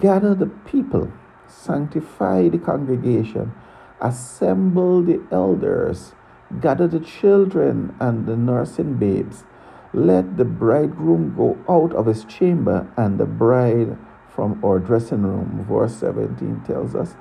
gather 0.00 0.34
the 0.34 0.46
people, 0.46 1.12
sanctify 1.46 2.48
the 2.48 2.58
congregation, 2.58 3.52
assemble 4.00 5.02
the 5.02 5.20
elders, 5.30 6.14
gather 6.60 6.86
the 6.86 7.00
children 7.00 7.94
and 8.00 8.26
the 8.26 8.36
nursing 8.36 8.94
babes. 8.94 9.44
Let 9.92 10.36
the 10.36 10.44
bridegroom 10.44 11.34
go 11.36 11.58
out 11.68 11.92
of 11.94 12.06
his 12.06 12.24
chamber 12.24 12.86
and 12.96 13.18
the 13.18 13.26
bride 13.26 13.98
from 14.38 14.64
our 14.64 14.78
dressing 14.78 15.22
room. 15.22 15.66
Verse 15.68 15.96
17 15.96 16.62
tells 16.64 16.94
us, 16.94 17.16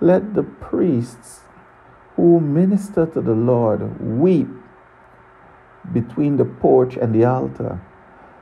Let 0.00 0.34
the 0.34 0.42
priests 0.42 1.42
who 2.16 2.40
minister 2.40 3.06
to 3.06 3.20
the 3.20 3.36
Lord 3.52 3.80
weep 4.00 4.48
between 5.92 6.36
the 6.36 6.44
porch 6.44 6.96
and 6.96 7.14
the 7.14 7.24
altar. 7.24 7.80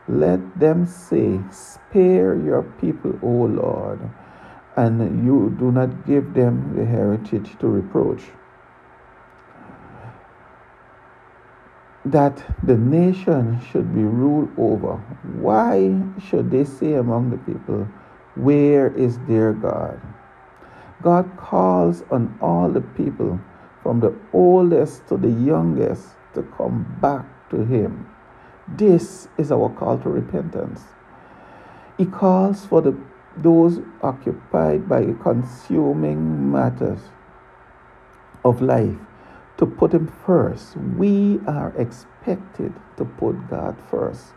Let 0.09 0.59
them 0.59 0.87
say, 0.87 1.41
Spare 1.51 2.37
your 2.43 2.63
people, 2.81 3.19
O 3.23 3.45
Lord, 3.45 4.01
and 4.77 5.27
you 5.27 5.55
do 5.59 5.71
not 5.71 6.07
give 6.07 6.33
them 6.33 6.75
the 6.75 6.87
heritage 6.87 7.59
to 7.59 7.69
reproach. 7.69 8.23
That 12.07 12.43
the 12.63 12.79
nation 12.79 13.61
should 13.71 13.95
be 13.95 14.05
ruled 14.05 14.49
over. 14.57 14.97
Why 15.39 16.01
should 16.27 16.51
they 16.51 16.65
say 16.65 16.95
among 16.95 17.29
the 17.29 17.37
people, 17.37 17.87
Where 18.37 18.89
is 18.89 19.19
their 19.27 19.55
God? 19.55 20.01
God 21.03 21.37
calls 21.39 22.03
on 22.11 22.39
all 22.41 22.71
the 22.71 22.83
people 22.83 23.41
from 23.83 24.01
the 24.01 24.15
oldest 24.33 25.07
to 25.09 25.17
the 25.17 25.31
youngest 25.31 26.09
to 26.35 26.43
come 26.43 26.99
back 27.01 27.25
to 27.51 27.65
Him. 27.65 28.09
This 28.69 29.29
is 29.39 29.51
our 29.51 29.71
call 29.71 29.99
to 29.99 30.09
repentance. 30.09 30.83
He 31.97 32.05
calls 32.05 32.67
for 32.67 32.83
the, 32.83 32.99
those 33.37 33.81
occupied 34.03 34.89
by 34.89 35.05
consuming 35.23 36.53
matters 36.53 37.01
of 38.45 38.61
life 38.61 38.99
to 39.57 39.67
put 39.67 39.93
Him 39.93 40.13
first. 40.27 40.77
We 40.77 41.41
are 41.47 41.73
expected 41.79 42.75
to 42.99 43.05
put 43.05 43.49
God 43.49 43.77
first. 43.91 44.35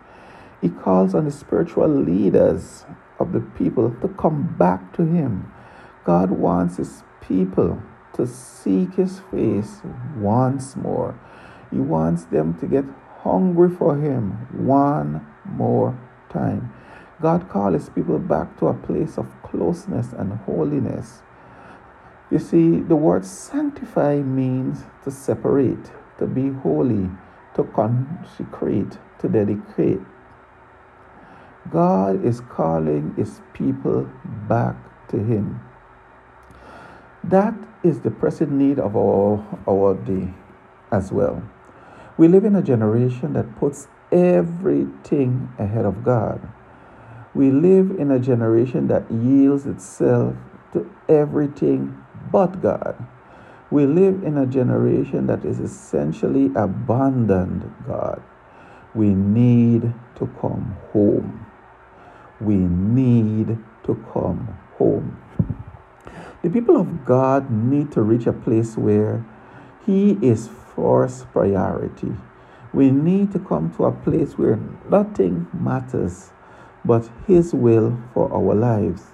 He 0.62 0.70
calls 0.70 1.14
on 1.14 1.26
the 1.26 1.32
spiritual 1.32 1.88
leaders 1.88 2.86
of 3.20 3.34
the 3.34 3.42
people 3.42 3.96
to 4.02 4.08
come 4.08 4.56
back 4.58 4.94
to 4.94 5.06
Him. 5.06 5.52
God 6.06 6.32
wants 6.32 6.78
His 6.78 7.04
people 7.22 7.82
to 8.14 8.26
seek 8.26 8.96
His 8.96 9.20
face 9.32 9.82
once 10.18 10.76
more. 10.76 11.20
He 11.72 11.78
wants 11.78 12.26
them 12.26 12.58
to 12.60 12.68
get 12.68 12.86
hungry 13.22 13.70
for 13.70 13.98
Him 13.98 14.32
one 14.66 15.26
more 15.46 15.98
time. 16.30 16.74
God 17.22 17.50
calls 17.50 17.74
His 17.74 17.90
people 17.90 18.20
back 18.20 18.58
to 18.60 18.68
a 18.68 18.74
place 18.74 19.18
of 19.18 19.28
closeness 19.44 20.14
and 20.14 20.34
holiness. 20.40 21.22
You 22.32 22.40
see, 22.40 22.80
the 22.80 22.96
word 22.96 23.26
sanctify 23.26 24.18
means 24.18 24.84
to 25.04 25.12
separate, 25.12 25.92
to 26.20 26.28
be 26.28 26.50
holy, 26.50 27.10
to 27.56 27.64
consecrate, 27.64 29.00
to 29.20 29.28
dedicate. 29.28 30.00
God 31.72 32.26
is 32.26 32.42
calling 32.42 33.14
His 33.16 33.42
people 33.54 34.10
back 34.48 34.76
to 35.10 35.18
Him. 35.18 35.62
That 37.24 37.54
is 37.84 38.02
the 38.02 38.12
present 38.12 38.52
need 38.52 38.80
of 38.80 38.96
our, 38.96 39.44
our 39.68 39.94
day 39.96 40.34
as 40.92 41.12
well. 41.12 41.44
We 42.18 42.28
live 42.28 42.44
in 42.44 42.56
a 42.56 42.62
generation 42.62 43.34
that 43.34 43.58
puts 43.58 43.88
everything 44.12 45.50
ahead 45.58 45.86
of 45.86 46.04
God. 46.04 46.42
We 47.34 47.52
live 47.52 47.92
in 47.92 48.12
a 48.12 48.20
generation 48.20 48.88
that 48.88 49.10
yields 49.12 49.66
itself 49.66 50.36
to 50.74 50.90
everything 51.08 52.04
but 52.32 52.62
God. 52.62 52.96
We 53.72 53.86
live 53.86 54.24
in 54.24 54.38
a 54.38 54.48
generation 54.48 55.28
that 55.28 55.46
is 55.46 55.60
essentially 55.60 56.48
abandoned 56.56 57.72
God. 57.86 58.22
We 58.96 59.10
need 59.14 59.94
to 60.16 60.28
come 60.42 60.76
home. 60.92 61.46
We 62.42 62.56
need 62.56 63.58
to 63.84 63.96
come 64.14 64.58
home. 64.78 65.18
The 66.42 66.50
people 66.50 66.78
of 66.78 67.06
God 67.06 67.52
need 67.52 67.92
to 67.92 68.02
reach 68.02 68.26
a 68.26 68.34
place 68.34 68.78
where 68.78 69.26
He 69.86 70.12
is 70.22 70.50
first 70.76 71.30
priority. 71.34 72.14
We 72.74 72.92
need 72.92 73.34
to 73.34 73.40
come 73.40 73.74
to 73.76 73.86
a 73.86 73.92
place 73.92 74.38
where 74.38 74.58
nothing 74.90 75.48
matters 75.54 76.32
but 76.86 77.10
His 77.28 77.54
will 77.54 78.00
for 78.14 78.32
our 78.32 78.56
lives. 78.56 79.08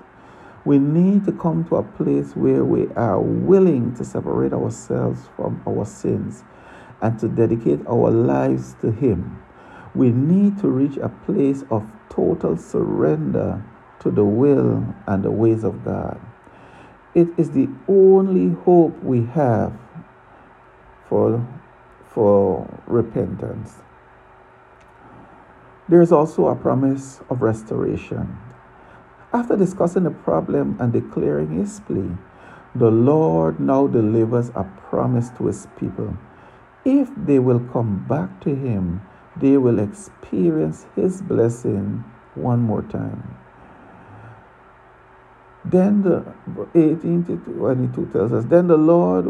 We 0.66 0.78
need 0.78 1.26
to 1.26 1.32
come 1.32 1.66
to 1.66 1.78
a 1.78 1.84
place 1.84 2.36
where 2.36 2.64
we 2.64 2.88
are 2.96 3.20
willing 3.20 3.96
to 3.96 4.04
separate 4.04 4.54
ourselves 4.54 5.30
from 5.36 5.64
our 5.68 5.86
sins 5.86 6.44
and 7.02 7.18
to 7.20 7.28
dedicate 7.28 7.80
our 7.88 8.12
lives 8.12 8.76
to 8.82 8.92
Him. 8.92 9.42
We 9.96 10.12
need 10.12 10.60
to 10.60 10.68
reach 10.68 10.98
a 10.98 11.10
place 11.10 11.64
of 11.72 11.88
total 12.10 12.58
surrender 12.58 13.64
to 14.00 14.12
the 14.12 14.24
will 14.24 14.94
and 15.08 15.24
the 15.24 15.32
ways 15.32 15.64
of 15.64 15.84
God. 15.84 16.20
It 17.14 17.28
is 17.38 17.52
the 17.52 17.70
only 17.88 18.50
hope 18.64 19.02
we 19.04 19.26
have 19.28 19.74
for, 21.08 21.46
for 22.08 22.68
repentance. 22.88 23.76
There 25.88 26.02
is 26.02 26.12
also 26.12 26.48
a 26.48 26.56
promise 26.56 27.22
of 27.30 27.42
restoration. 27.42 28.38
After 29.32 29.56
discussing 29.56 30.04
the 30.04 30.12
problem 30.12 30.78
and 30.80 30.92
declaring 30.92 31.58
his 31.58 31.80
plea, 31.82 32.10
the 32.74 32.92
Lord 32.92 33.60
now 33.60 33.88
delivers 33.88 34.50
a 34.50 34.64
promise 34.90 35.30
to 35.38 35.48
his 35.48 35.68
people. 35.80 36.18
If 36.84 37.10
they 37.16 37.40
will 37.40 37.60
come 37.60 38.06
back 38.08 38.42
to 38.42 38.56
him, 38.56 39.02
they 39.38 39.58
will 39.58 39.80
experience 39.80 40.86
his 40.96 41.22
blessing 41.22 42.04
one 42.36 42.60
more 42.60 42.82
time. 42.84 43.38
Then 45.66 46.04
the 46.04 46.24
18 46.76 47.26
to 47.26 47.38
22 47.38 48.10
tells 48.14 48.34
us, 48.34 48.46
Then 48.46 48.68
the 48.68 48.78
Lord 48.78 49.26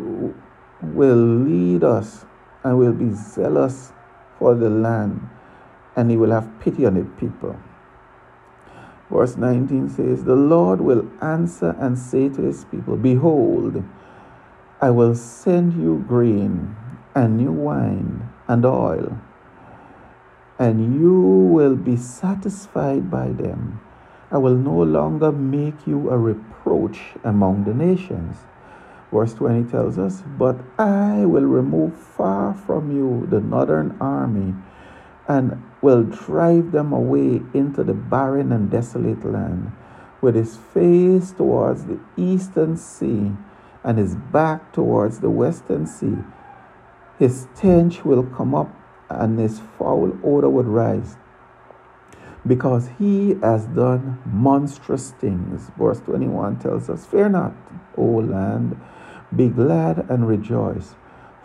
will 0.81 1.15
lead 1.15 1.83
us 1.83 2.25
and 2.63 2.77
will 2.77 2.93
be 2.93 3.13
zealous 3.13 3.93
for 4.37 4.53
the 4.53 4.69
land, 4.69 5.27
and 5.95 6.11
he 6.11 6.17
will 6.17 6.31
have 6.31 6.49
pity 6.59 6.85
on 6.85 6.95
the 6.95 7.05
people. 7.19 7.57
Verse 9.09 9.37
19 9.37 9.89
says, 9.89 10.23
The 10.23 10.35
Lord 10.35 10.81
will 10.81 11.09
answer 11.21 11.75
and 11.79 11.97
say 11.97 12.27
to 12.29 12.41
his 12.41 12.65
people, 12.65 12.97
Behold, 12.97 13.83
I 14.81 14.89
will 14.89 15.15
send 15.15 15.73
you 15.73 16.03
grain 16.07 16.75
and 17.13 17.37
new 17.37 17.51
wine 17.51 18.29
and 18.47 18.65
oil, 18.65 19.17
and 20.57 21.01
you 21.01 21.19
will 21.19 21.75
be 21.75 21.97
satisfied 21.97 23.11
by 23.11 23.29
them 23.29 23.79
I 24.31 24.37
will 24.37 24.55
no 24.55 24.81
longer 24.81 25.31
make 25.31 25.85
you 25.85 26.09
a 26.09 26.17
reproach 26.17 27.13
among 27.23 27.63
the 27.63 27.73
nations. 27.73 28.37
Verse 29.11 29.33
20 29.35 29.69
tells 29.69 29.97
us, 29.97 30.23
But 30.37 30.57
I 30.77 31.25
will 31.25 31.45
remove 31.45 31.95
far 31.95 32.53
from 32.53 32.91
you 32.91 33.27
the 33.29 33.39
northern 33.39 33.95
army 34.01 34.55
and 35.27 35.63
will 35.81 36.03
drive 36.03 36.71
them 36.71 36.91
away 36.91 37.43
into 37.53 37.83
the 37.83 37.93
barren 37.93 38.51
and 38.51 38.69
desolate 38.69 39.23
land, 39.23 39.71
with 40.21 40.35
his 40.35 40.57
face 40.57 41.31
towards 41.31 41.85
the 41.85 41.99
eastern 42.17 42.75
sea 42.75 43.31
and 43.83 43.97
his 43.97 44.15
back 44.15 44.73
towards 44.73 45.19
the 45.19 45.29
western 45.29 45.85
sea. 45.85 46.17
His 47.19 47.47
stench 47.53 48.03
will 48.03 48.23
come 48.23 48.55
up 48.55 48.69
and 49.09 49.39
his 49.39 49.61
foul 49.77 50.17
odor 50.23 50.49
would 50.49 50.67
rise 50.67 51.17
because 52.47 52.89
he 52.99 53.35
has 53.41 53.65
done 53.65 54.19
monstrous 54.25 55.11
things. 55.11 55.71
Verse 55.77 55.99
21 56.01 56.59
tells 56.59 56.89
us, 56.89 57.05
Fear 57.05 57.29
not, 57.29 57.53
O 57.97 58.03
land, 58.03 58.79
be 59.35 59.49
glad 59.49 60.05
and 60.09 60.27
rejoice, 60.27 60.95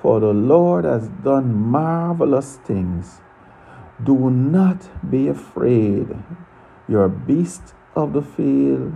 for 0.01 0.21
the 0.21 0.33
Lord 0.33 0.85
has 0.85 1.09
done 1.09 1.55
marvelous 1.55 2.57
things. 2.65 3.21
Do 4.03 4.31
not 4.31 4.89
be 5.11 5.29
afraid, 5.29 6.09
your 6.89 7.09
beast 7.09 7.75
of 7.95 8.13
the 8.13 8.23
field, 8.23 8.95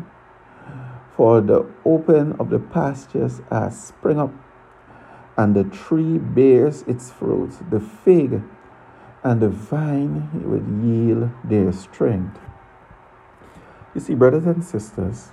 for 1.16 1.40
the 1.40 1.66
open 1.84 2.32
of 2.38 2.50
the 2.50 2.58
pastures 2.58 3.40
has 3.50 3.88
sprung 3.88 4.18
up, 4.18 4.32
and 5.36 5.54
the 5.54 5.64
tree 5.64 6.18
bears 6.18 6.82
its 6.82 7.10
fruit. 7.10 7.52
The 7.70 7.80
fig 7.80 8.42
and 9.22 9.40
the 9.40 9.48
vine 9.48 10.30
would 10.44 10.66
yield 10.84 11.30
their 11.42 11.72
strength. 11.72 12.38
You 13.94 14.00
see, 14.00 14.14
brothers 14.14 14.46
and 14.46 14.64
sisters, 14.64 15.30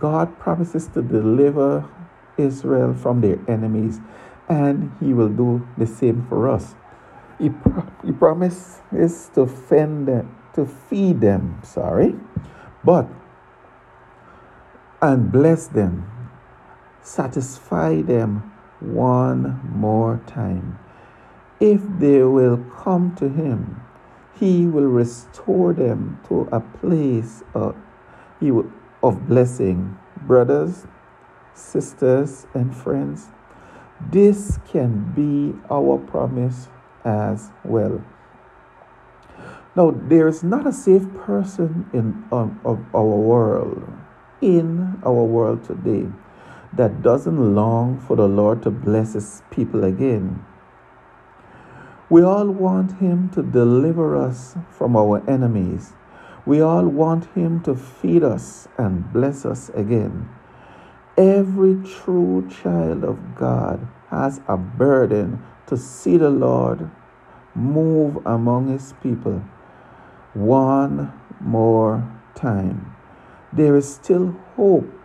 God 0.00 0.38
promises 0.38 0.88
to 0.88 1.02
deliver 1.02 1.88
Israel 2.36 2.94
from 2.94 3.20
their 3.20 3.38
enemies, 3.48 4.00
and 4.48 4.92
He 5.00 5.14
will 5.14 5.28
do 5.28 5.66
the 5.78 5.86
same 5.86 6.26
for 6.28 6.48
us. 6.48 6.74
He, 7.38 7.50
pro- 7.50 7.90
he 8.04 8.12
promises 8.12 9.30
to 9.34 9.46
fend 9.46 10.08
them, 10.08 10.36
to 10.54 10.66
feed 10.66 11.20
them, 11.20 11.60
sorry, 11.62 12.14
but 12.84 13.08
and 15.00 15.32
bless 15.32 15.66
them, 15.66 16.06
satisfy 17.02 18.02
them 18.02 18.51
one 18.82 19.60
more 19.64 20.20
time. 20.26 20.78
If 21.60 21.80
they 21.98 22.22
will 22.22 22.58
come 22.76 23.14
to 23.16 23.28
Him, 23.28 23.80
He 24.34 24.66
will 24.66 24.86
restore 24.86 25.72
them 25.72 26.20
to 26.28 26.48
a 26.52 26.60
place 26.60 27.42
of, 27.54 27.76
blessing. 29.28 29.98
Brothers, 30.26 30.86
sisters, 31.54 32.46
and 32.54 32.74
friends, 32.76 33.28
this 34.10 34.58
can 34.68 35.12
be 35.14 35.58
our 35.70 35.98
promise 35.98 36.68
as 37.04 37.50
well. 37.64 38.04
Now, 39.74 39.90
there 39.90 40.28
is 40.28 40.42
not 40.44 40.66
a 40.66 40.72
safe 40.72 41.12
person 41.14 41.88
in 41.92 42.24
um, 42.30 42.60
of 42.64 42.84
our 42.94 43.04
world, 43.04 43.82
in 44.40 45.00
our 45.04 45.24
world 45.24 45.64
today, 45.64 46.06
that 46.74 47.02
doesn't 47.02 47.54
long 47.54 48.00
for 48.00 48.16
the 48.16 48.28
Lord 48.28 48.62
to 48.62 48.70
bless 48.70 49.12
His 49.14 49.42
people 49.50 49.84
again. 49.84 50.44
We 52.08 52.22
all 52.22 52.48
want 52.48 52.98
Him 52.98 53.30
to 53.30 53.42
deliver 53.42 54.16
us 54.16 54.54
from 54.70 54.96
our 54.96 55.22
enemies. 55.28 55.92
We 56.44 56.60
all 56.60 56.86
want 56.86 57.26
Him 57.34 57.62
to 57.62 57.74
feed 57.74 58.22
us 58.22 58.68
and 58.78 59.12
bless 59.12 59.44
us 59.44 59.70
again. 59.70 60.28
Every 61.16 61.76
true 61.84 62.48
child 62.50 63.04
of 63.04 63.34
God 63.34 63.86
has 64.08 64.40
a 64.48 64.56
burden 64.56 65.42
to 65.66 65.76
see 65.76 66.16
the 66.16 66.30
Lord 66.30 66.90
move 67.54 68.18
among 68.26 68.68
His 68.68 68.94
people 69.02 69.42
one 70.34 71.12
more 71.40 72.10
time. 72.34 72.94
There 73.52 73.76
is 73.76 73.94
still 73.94 74.34
hope 74.56 75.01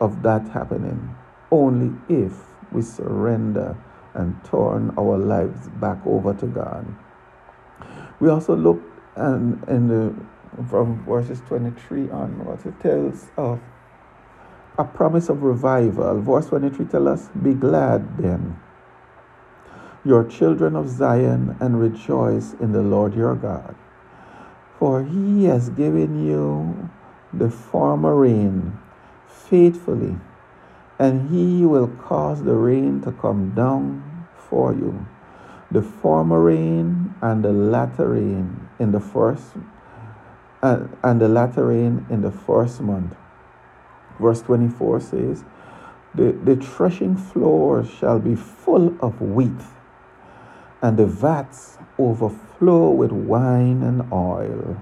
of 0.00 0.22
that 0.22 0.48
happening 0.48 1.14
only 1.50 1.92
if 2.08 2.32
we 2.72 2.82
surrender 2.82 3.76
and 4.14 4.42
turn 4.44 4.92
our 4.98 5.16
lives 5.16 5.68
back 5.80 5.98
over 6.06 6.34
to 6.34 6.46
God. 6.46 6.86
We 8.20 8.28
also 8.28 8.56
look 8.56 8.80
and 9.16 9.62
in 9.68 9.88
the 9.88 10.14
from 10.68 11.04
verses 11.04 11.40
23 11.46 12.10
onwards, 12.10 12.66
it 12.66 12.80
tells 12.80 13.28
of 13.36 13.60
a 14.78 14.84
promise 14.84 15.28
of 15.28 15.42
revival. 15.42 16.20
Verse 16.20 16.46
23 16.46 16.86
tells 16.86 17.06
us, 17.06 17.28
Be 17.42 17.54
glad 17.54 18.18
then, 18.18 18.58
your 20.04 20.24
children 20.24 20.74
of 20.74 20.88
Zion, 20.88 21.56
and 21.60 21.80
rejoice 21.80 22.54
in 22.54 22.72
the 22.72 22.82
Lord 22.82 23.14
your 23.14 23.34
God. 23.34 23.74
For 24.78 25.04
he 25.04 25.44
has 25.44 25.70
given 25.70 26.24
you 26.24 26.90
the 27.32 27.50
former 27.50 28.14
rain 28.14 28.78
faithfully, 29.46 30.16
and 30.98 31.30
he 31.30 31.64
will 31.64 31.88
cause 31.88 32.42
the 32.42 32.54
rain 32.54 33.00
to 33.02 33.12
come 33.12 33.54
down 33.54 34.26
for 34.48 34.72
you, 34.72 35.06
the 35.70 35.82
former 35.82 36.40
rain 36.40 37.14
and 37.22 37.44
the 37.44 37.52
latter 37.52 38.08
rain 38.08 38.68
in 38.78 38.92
the 38.92 39.00
first 39.00 39.44
uh, 40.62 40.86
and 41.02 41.20
the 41.20 41.28
latter 41.28 41.66
rain 41.66 42.06
in 42.10 42.22
the 42.22 42.30
first 42.30 42.80
month. 42.80 43.14
Verse 44.20 44.42
24 44.42 45.00
says, 45.00 45.44
the, 46.14 46.32
the 46.32 46.56
threshing 46.56 47.16
floor 47.16 47.84
shall 47.84 48.18
be 48.18 48.34
full 48.34 48.96
of 49.00 49.20
wheat, 49.20 49.60
and 50.82 50.96
the 50.96 51.06
vats 51.06 51.78
overflow 51.98 52.90
with 52.90 53.12
wine 53.12 53.82
and 53.82 54.10
oil. 54.12 54.80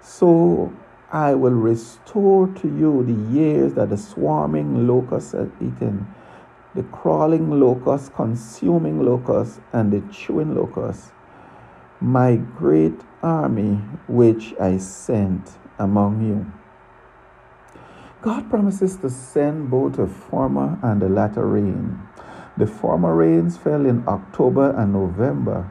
So 0.00 0.72
I 1.12 1.34
will 1.34 1.52
restore 1.52 2.48
to 2.48 2.68
you 2.68 3.04
the 3.04 3.32
years 3.32 3.74
that 3.74 3.90
the 3.90 3.96
swarming 3.96 4.86
locust 4.86 5.32
has 5.32 5.48
eaten, 5.60 6.06
the 6.74 6.82
crawling 6.84 7.50
locust, 7.60 8.14
consuming 8.14 9.00
locust, 9.04 9.60
and 9.72 9.92
the 9.92 10.00
chewing 10.12 10.54
locust, 10.54 11.12
my 12.00 12.36
great 12.36 13.00
army 13.22 13.74
which 14.08 14.54
I 14.60 14.78
sent 14.78 15.52
among 15.78 16.26
you. 16.26 16.52
God 18.22 18.48
promises 18.48 18.96
to 18.96 19.10
send 19.10 19.70
both 19.70 19.96
the 19.96 20.06
former 20.06 20.78
and 20.82 21.02
the 21.02 21.08
latter 21.08 21.46
rain. 21.46 22.00
The 22.56 22.66
former 22.66 23.14
rains 23.14 23.56
fell 23.56 23.84
in 23.84 24.02
October 24.08 24.70
and 24.70 24.92
November. 24.92 25.70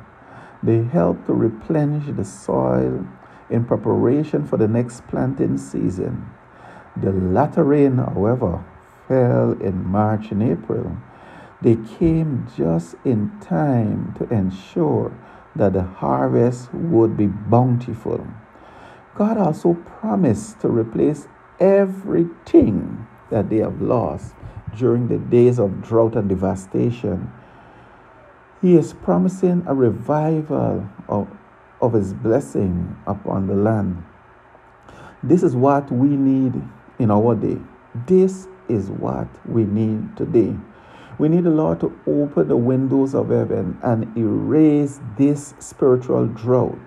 They 0.61 0.83
helped 0.83 1.25
to 1.25 1.33
replenish 1.33 2.05
the 2.15 2.23
soil 2.23 3.07
in 3.49 3.65
preparation 3.65 4.45
for 4.45 4.57
the 4.57 4.67
next 4.67 5.07
planting 5.07 5.57
season. 5.57 6.29
The 6.95 7.11
latter 7.11 7.63
rain, 7.63 7.97
however, 7.97 8.63
fell 9.07 9.53
in 9.53 9.85
March 9.85 10.31
and 10.31 10.43
April. 10.43 10.97
They 11.61 11.77
came 11.97 12.47
just 12.55 12.95
in 13.05 13.31
time 13.39 14.13
to 14.17 14.33
ensure 14.33 15.11
that 15.55 15.73
the 15.73 15.83
harvest 15.83 16.73
would 16.73 17.15
be 17.15 17.27
bountiful. 17.27 18.27
God 19.15 19.37
also 19.37 19.75
promised 19.75 20.59
to 20.61 20.67
replace 20.67 21.27
everything 21.59 23.07
that 23.29 23.49
they 23.49 23.57
have 23.57 23.81
lost 23.81 24.33
during 24.75 25.07
the 25.07 25.17
days 25.17 25.59
of 25.59 25.81
drought 25.83 26.15
and 26.15 26.27
devastation. 26.27 27.31
He 28.61 28.75
is 28.75 28.93
promising 28.93 29.63
a 29.67 29.75
revival 29.75 30.89
of 31.07 31.27
of 31.83 31.93
His 31.93 32.13
blessing 32.13 32.97
upon 33.05 33.47
the 33.47 33.55
land. 33.55 34.01
This 35.21 35.43
is 35.43 35.53
what 35.53 35.91
we 35.91 36.07
need 36.07 36.53
in 36.97 37.11
our 37.11 37.35
day. 37.35 37.59
This 38.07 38.47
is 38.69 38.89
what 38.89 39.27
we 39.45 39.65
need 39.65 40.15
today. 40.15 40.55
We 41.19 41.27
need 41.27 41.43
the 41.43 41.49
Lord 41.49 41.81
to 41.81 41.99
open 42.07 42.47
the 42.47 42.57
windows 42.57 43.13
of 43.13 43.29
heaven 43.29 43.77
and 43.83 44.17
erase 44.17 45.01
this 45.17 45.53
spiritual 45.59 46.27
drought 46.27 46.79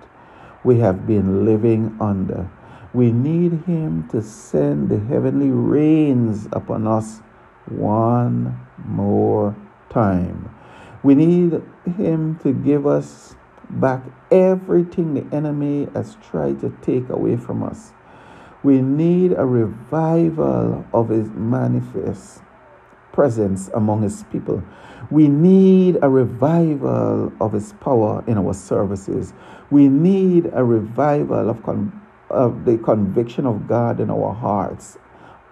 we 0.65 0.79
have 0.79 1.07
been 1.07 1.45
living 1.45 1.97
under. 2.01 2.51
We 2.95 3.13
need 3.13 3.65
Him 3.67 4.09
to 4.09 4.23
send 4.23 4.89
the 4.89 4.99
heavenly 4.99 5.51
rains 5.51 6.49
upon 6.53 6.87
us 6.87 7.21
one 7.67 8.59
more 8.85 9.55
time. 9.91 10.51
We 11.03 11.15
need 11.15 11.63
Him 11.97 12.39
to 12.43 12.53
give 12.53 12.87
us 12.87 13.37
back 13.71 14.03
everything 14.31 15.15
the 15.15 15.37
enemy 15.37 15.89
has 15.95 16.17
tried 16.31 16.61
to 16.61 16.77
take 16.83 17.09
away 17.09 17.37
from 17.37 17.63
us. 17.63 17.93
We 18.63 18.81
need 18.81 19.33
a 19.33 19.45
revival 19.45 20.85
of 20.93 21.09
his 21.09 21.29
manifest 21.31 22.41
presence 23.13 23.69
among 23.75 24.03
his 24.03 24.25
people. 24.25 24.63
We 25.11 25.29
need 25.29 25.99
a 26.03 26.09
revival 26.09 27.33
of 27.41 27.53
his 27.53 27.73
power 27.75 28.25
in 28.27 28.39
our 28.39 28.55
services. 28.55 29.33
We 29.71 29.89
need 29.89 30.51
a 30.53 30.65
revival 30.65 31.49
of, 31.49 31.63
con- 31.63 31.93
of 32.29 32.65
the 32.65 32.79
conviction 32.79 33.47
of 33.47 33.69
God 33.69 34.01
in 34.01 34.11
our 34.11 34.35
hearts, 34.35 34.99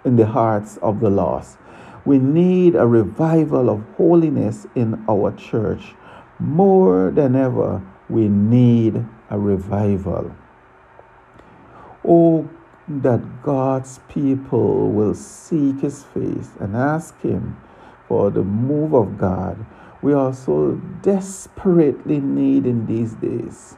in 0.04 0.16
the 0.16 0.26
hearts 0.26 0.76
of 0.78 1.00
the 1.00 1.10
lost. 1.10 1.56
We 2.04 2.18
need 2.18 2.74
a 2.74 2.86
revival 2.86 3.70
of 3.70 3.82
holiness 3.96 4.66
in 4.74 5.02
our 5.08 5.32
church. 5.32 5.94
More 6.38 7.10
than 7.10 7.36
ever, 7.36 7.80
we 8.08 8.28
need 8.28 9.04
a 9.30 9.38
revival. 9.38 10.34
Oh, 12.06 12.48
that 12.86 13.42
God's 13.42 14.00
people 14.08 14.90
will 14.90 15.14
seek 15.14 15.80
His 15.80 16.04
face 16.04 16.50
and 16.60 16.76
ask 16.76 17.18
Him 17.22 17.56
for 18.08 18.30
the 18.30 18.42
move 18.42 18.94
of 18.94 19.18
God. 19.18 19.64
We 20.02 20.12
are 20.12 20.34
so 20.34 20.72
desperately 21.00 22.20
need 22.20 22.66
in 22.66 22.86
these 22.86 23.14
days. 23.14 23.76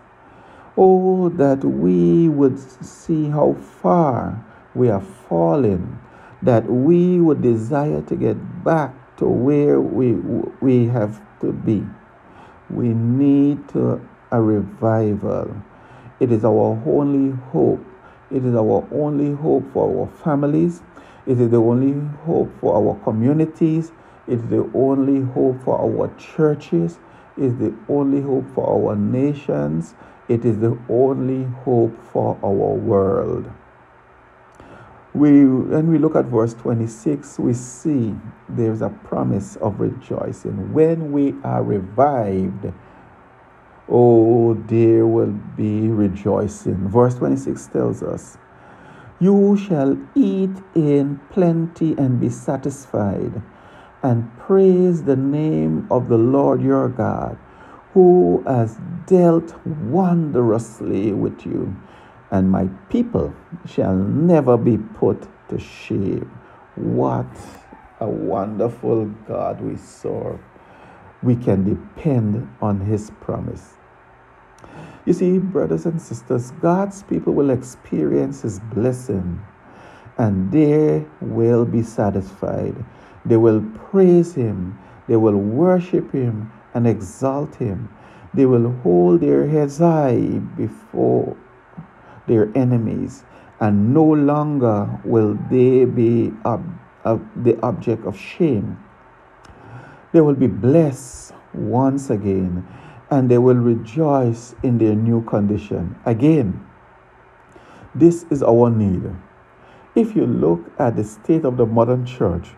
Oh, 0.77 1.29
that 1.31 1.65
we 1.65 2.29
would 2.29 2.59
see 2.59 3.29
how 3.29 3.55
far 3.55 4.45
we 4.75 4.91
are 4.91 5.01
falling, 5.01 5.99
that 6.43 6.69
we 6.69 7.21
would 7.21 7.41
desire 7.43 8.03
to 8.03 8.17
get 8.17 8.65
back 8.65 9.17
to 9.19 9.25
where 9.25 9.81
we, 9.81 10.13
we 10.61 10.87
have 10.89 11.23
to 11.41 11.53
be. 11.53 11.87
We 12.69 12.89
need 12.89 13.69
to 13.71 14.01
a 14.31 14.41
revival. 14.41 15.63
It 16.21 16.33
is 16.33 16.45
our 16.45 16.83
only 16.87 17.37
hope. 17.53 17.85
It 18.31 18.45
is 18.45 18.55
our 18.55 18.87
only 18.93 19.33
hope 19.33 19.73
for 19.73 19.89
our 19.89 20.09
families. 20.25 20.83
It 21.27 21.41
is 21.41 21.51
the 21.51 21.61
only 21.61 22.01
hope 22.25 22.51
for 22.61 22.75
our 22.77 22.99
communities. 23.05 23.93
It 24.27 24.39
is 24.39 24.47
the 24.47 24.69
only 24.75 25.23
hope 25.23 25.63
for 25.63 25.79
our 25.79 26.13
churches. 26.17 26.99
It 27.37 27.45
is 27.45 27.57
the 27.57 27.75
only 27.89 28.21
hope 28.23 28.47
for 28.55 28.69
our 28.69 28.97
nations. 28.97 29.95
It 30.29 30.45
is 30.45 30.59
the 30.59 30.77
only 30.89 31.45
hope 31.65 31.97
for 32.13 32.39
our 32.43 32.75
world. 32.75 33.51
We, 35.15 35.47
when 35.47 35.91
we 35.91 35.99
look 35.99 36.15
at 36.15 36.27
verse 36.27 36.53
26, 36.55 37.39
we 37.39 37.55
see 37.55 38.15
there's 38.49 38.83
a 38.83 38.91
promise 38.91 39.57
of 39.57 39.81
rejoicing. 39.81 40.75
When 40.75 41.11
we 41.13 41.35
are 41.43 41.63
revived, 41.63 42.73
oh, 43.89 44.55
there 44.55 45.07
will 45.07 45.33
be 45.57 45.89
rejoicing. 45.89 46.89
Verse 46.89 47.15
26 47.17 47.67
tells 47.69 48.03
us, 48.03 48.39
You 49.21 49.57
shall 49.57 49.99
eat 50.15 50.57
in 50.75 51.21
plenty 51.31 51.93
and 51.99 52.21
be 52.21 52.29
satisfied, 52.31 53.43
and 54.03 54.31
praise 54.39 55.05
the 55.05 55.17
name 55.17 55.87
of 55.91 56.09
the 56.09 56.19
Lord 56.19 56.63
your 56.63 56.89
God, 56.89 57.39
who 57.95 58.45
has 58.47 58.79
dealt 59.07 59.55
wondrously 59.67 61.13
with 61.13 61.47
you 61.47 61.77
and 62.31 62.51
my 62.51 62.69
people 62.91 63.35
shall 63.67 63.95
never 63.95 64.57
be 64.57 64.79
put 64.79 65.27
to 65.49 65.59
shame. 65.59 66.31
What 66.75 67.27
a 68.01 68.09
wonderful 68.09 69.07
God 69.27 69.61
we 69.61 69.77
serve. 69.77 70.41
We 71.23 71.37
can 71.37 71.65
depend 71.65 72.49
on 72.61 72.81
His 72.81 73.11
promise. 73.21 73.76
You 75.05 75.13
see, 75.13 75.39
brothers 75.39 75.87
and 75.87 76.01
sisters, 76.01 76.51
God's 76.61 77.03
people 77.05 77.33
will 77.33 77.51
experience 77.51 78.43
His 78.43 78.61
blessing 78.61 79.41
and 80.19 80.51
they 80.51 81.05
will 81.21 81.65
be 81.65 81.83
satisfied. 81.83 82.75
They 83.25 83.37
will 83.37 83.63
praise 83.91 84.35
Him, 84.35 84.79
they 85.09 85.17
will 85.17 85.37
worship 85.37 86.13
Him 86.13 86.51
and 86.75 86.87
exalt 86.87 87.57
Him. 87.57 87.89
They 88.35 88.47
will 88.47 88.73
hold 88.83 89.21
their 89.21 89.47
heads 89.47 89.79
high 89.79 90.41
before 90.57 91.37
their 92.27 92.51
enemies, 92.57 93.25
and 93.61 93.95
no 93.95 94.05
longer 94.05 95.01
will 95.05 95.39
they 95.51 95.85
be 95.85 96.33
ob- 96.45 96.79
the 97.05 97.59
object 97.63 98.05
of 98.05 98.19
shame. 98.19 98.79
They 100.13 100.21
will 100.21 100.35
be 100.35 100.49
blessed 100.49 101.33
once 101.55 102.11
again, 102.11 102.67
and 103.11 103.31
they 103.31 103.39
will 103.39 103.57
rejoice 103.57 104.55
in 104.63 104.79
their 104.79 104.95
new 104.95 105.23
condition. 105.25 105.97
Again, 106.05 106.65
this 107.95 108.25
is 108.31 108.43
our 108.43 108.71
need. 108.71 109.03
If 109.95 110.15
you 110.15 110.27
look 110.27 110.71
at 110.79 110.97
the 110.97 111.05
state 111.05 111.45
of 111.45 111.57
the 111.57 111.67
modern 111.67 112.05
church, 112.05 112.49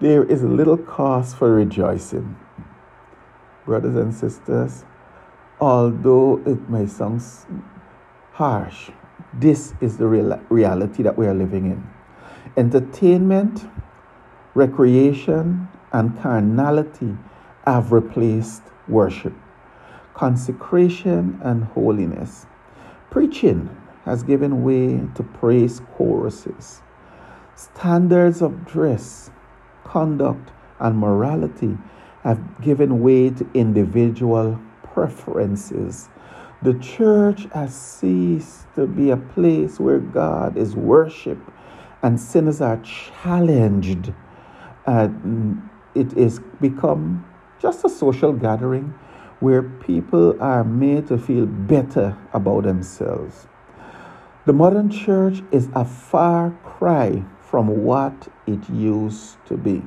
there 0.00 0.22
is 0.24 0.42
little 0.42 0.76
cause 0.76 1.34
for 1.34 1.52
rejoicing. 1.52 2.36
Brothers 3.64 3.96
and 3.96 4.14
sisters, 4.14 4.84
although 5.60 6.40
it 6.46 6.70
may 6.70 6.86
sound 6.86 7.22
harsh, 8.32 8.90
this 9.34 9.74
is 9.80 9.96
the 9.96 10.06
real 10.06 10.40
reality 10.48 11.02
that 11.02 11.18
we 11.18 11.26
are 11.26 11.34
living 11.34 11.66
in. 11.66 11.86
Entertainment, 12.56 13.68
recreation, 14.54 15.68
and 15.92 16.16
carnality 16.20 17.16
have 17.64 17.92
replaced 17.92 18.62
worship, 18.86 19.34
consecration, 20.18 21.38
and 21.42 21.64
holiness. 21.64 22.46
Preaching 23.10 23.74
has 24.04 24.22
given 24.22 24.64
way 24.64 25.00
to 25.14 25.22
praise 25.22 25.80
choruses. 25.94 26.82
Standards 27.54 28.42
of 28.42 28.66
dress, 28.66 29.30
conduct, 29.84 30.50
and 30.80 30.98
morality 30.98 31.78
have 32.24 32.60
given 32.60 33.00
way 33.00 33.30
to 33.30 33.48
individual 33.54 34.60
preferences 34.82 36.08
the 36.60 36.74
church 36.74 37.46
has 37.54 37.72
ceased 37.72 38.66
to 38.74 38.86
be 38.86 39.10
a 39.10 39.16
place 39.16 39.78
where 39.78 40.00
God 40.00 40.56
is 40.56 40.74
worshiped 40.74 41.48
and 42.02 42.20
sinners 42.20 42.60
are 42.60 42.78
challenged. 42.78 44.12
And 44.84 45.68
it 45.94 46.16
is 46.16 46.40
become 46.60 47.24
just 47.60 47.84
a 47.84 47.88
social 47.88 48.32
gathering 48.32 48.92
where 49.40 49.62
people 49.62 50.40
are 50.42 50.64
made 50.64 51.06
to 51.08 51.18
feel 51.18 51.46
better 51.46 52.16
about 52.32 52.64
themselves. 52.64 53.46
The 54.46 54.52
modern 54.52 54.90
church 54.90 55.42
is 55.50 55.68
a 55.74 55.84
far 55.84 56.50
cry 56.64 57.24
from 57.40 57.84
what 57.84 58.28
it 58.46 58.68
used 58.70 59.36
to 59.46 59.56
be. 59.56 59.82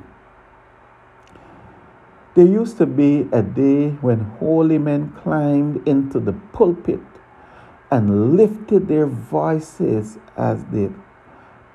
There 2.34 2.46
used 2.46 2.78
to 2.78 2.86
be 2.86 3.28
a 3.32 3.42
day 3.42 3.90
when 4.00 4.20
holy 4.40 4.78
men 4.78 5.14
climbed 5.22 5.86
into 5.88 6.20
the 6.20 6.34
pulpit 6.54 7.02
and 7.92 8.38
lifted 8.38 8.88
their 8.88 9.06
voices 9.06 10.18
as 10.38 10.64
they 10.72 10.90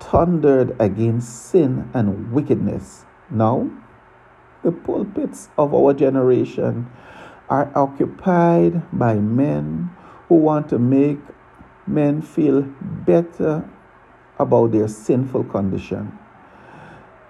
thundered 0.00 0.74
against 0.80 1.50
sin 1.50 1.90
and 1.92 2.32
wickedness. 2.32 3.04
Now, 3.28 3.70
the 4.62 4.72
pulpits 4.72 5.50
of 5.58 5.74
our 5.74 5.92
generation 5.92 6.90
are 7.48 7.70
occupied 7.74 8.82
by 8.92 9.14
men 9.14 9.90
who 10.28 10.36
want 10.36 10.68
to 10.68 10.78
make 10.78 11.18
men 11.86 12.20
feel 12.20 12.62
better 12.62 13.68
about 14.38 14.72
their 14.72 14.88
sinful 14.88 15.44
condition. 15.44 16.18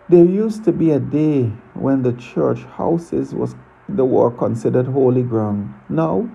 There 0.09 0.25
used 0.25 0.65
to 0.65 0.73
be 0.73 0.93
a 0.93 1.01
day 1.01 1.45
when 1.75 2.03
the 2.03 2.13
church 2.13 2.63
houses 2.63 3.35
was 3.35 3.55
the 3.89 4.05
were 4.05 4.31
considered 4.31 4.87
holy 4.87 5.23
ground. 5.23 5.75
Now 5.89 6.29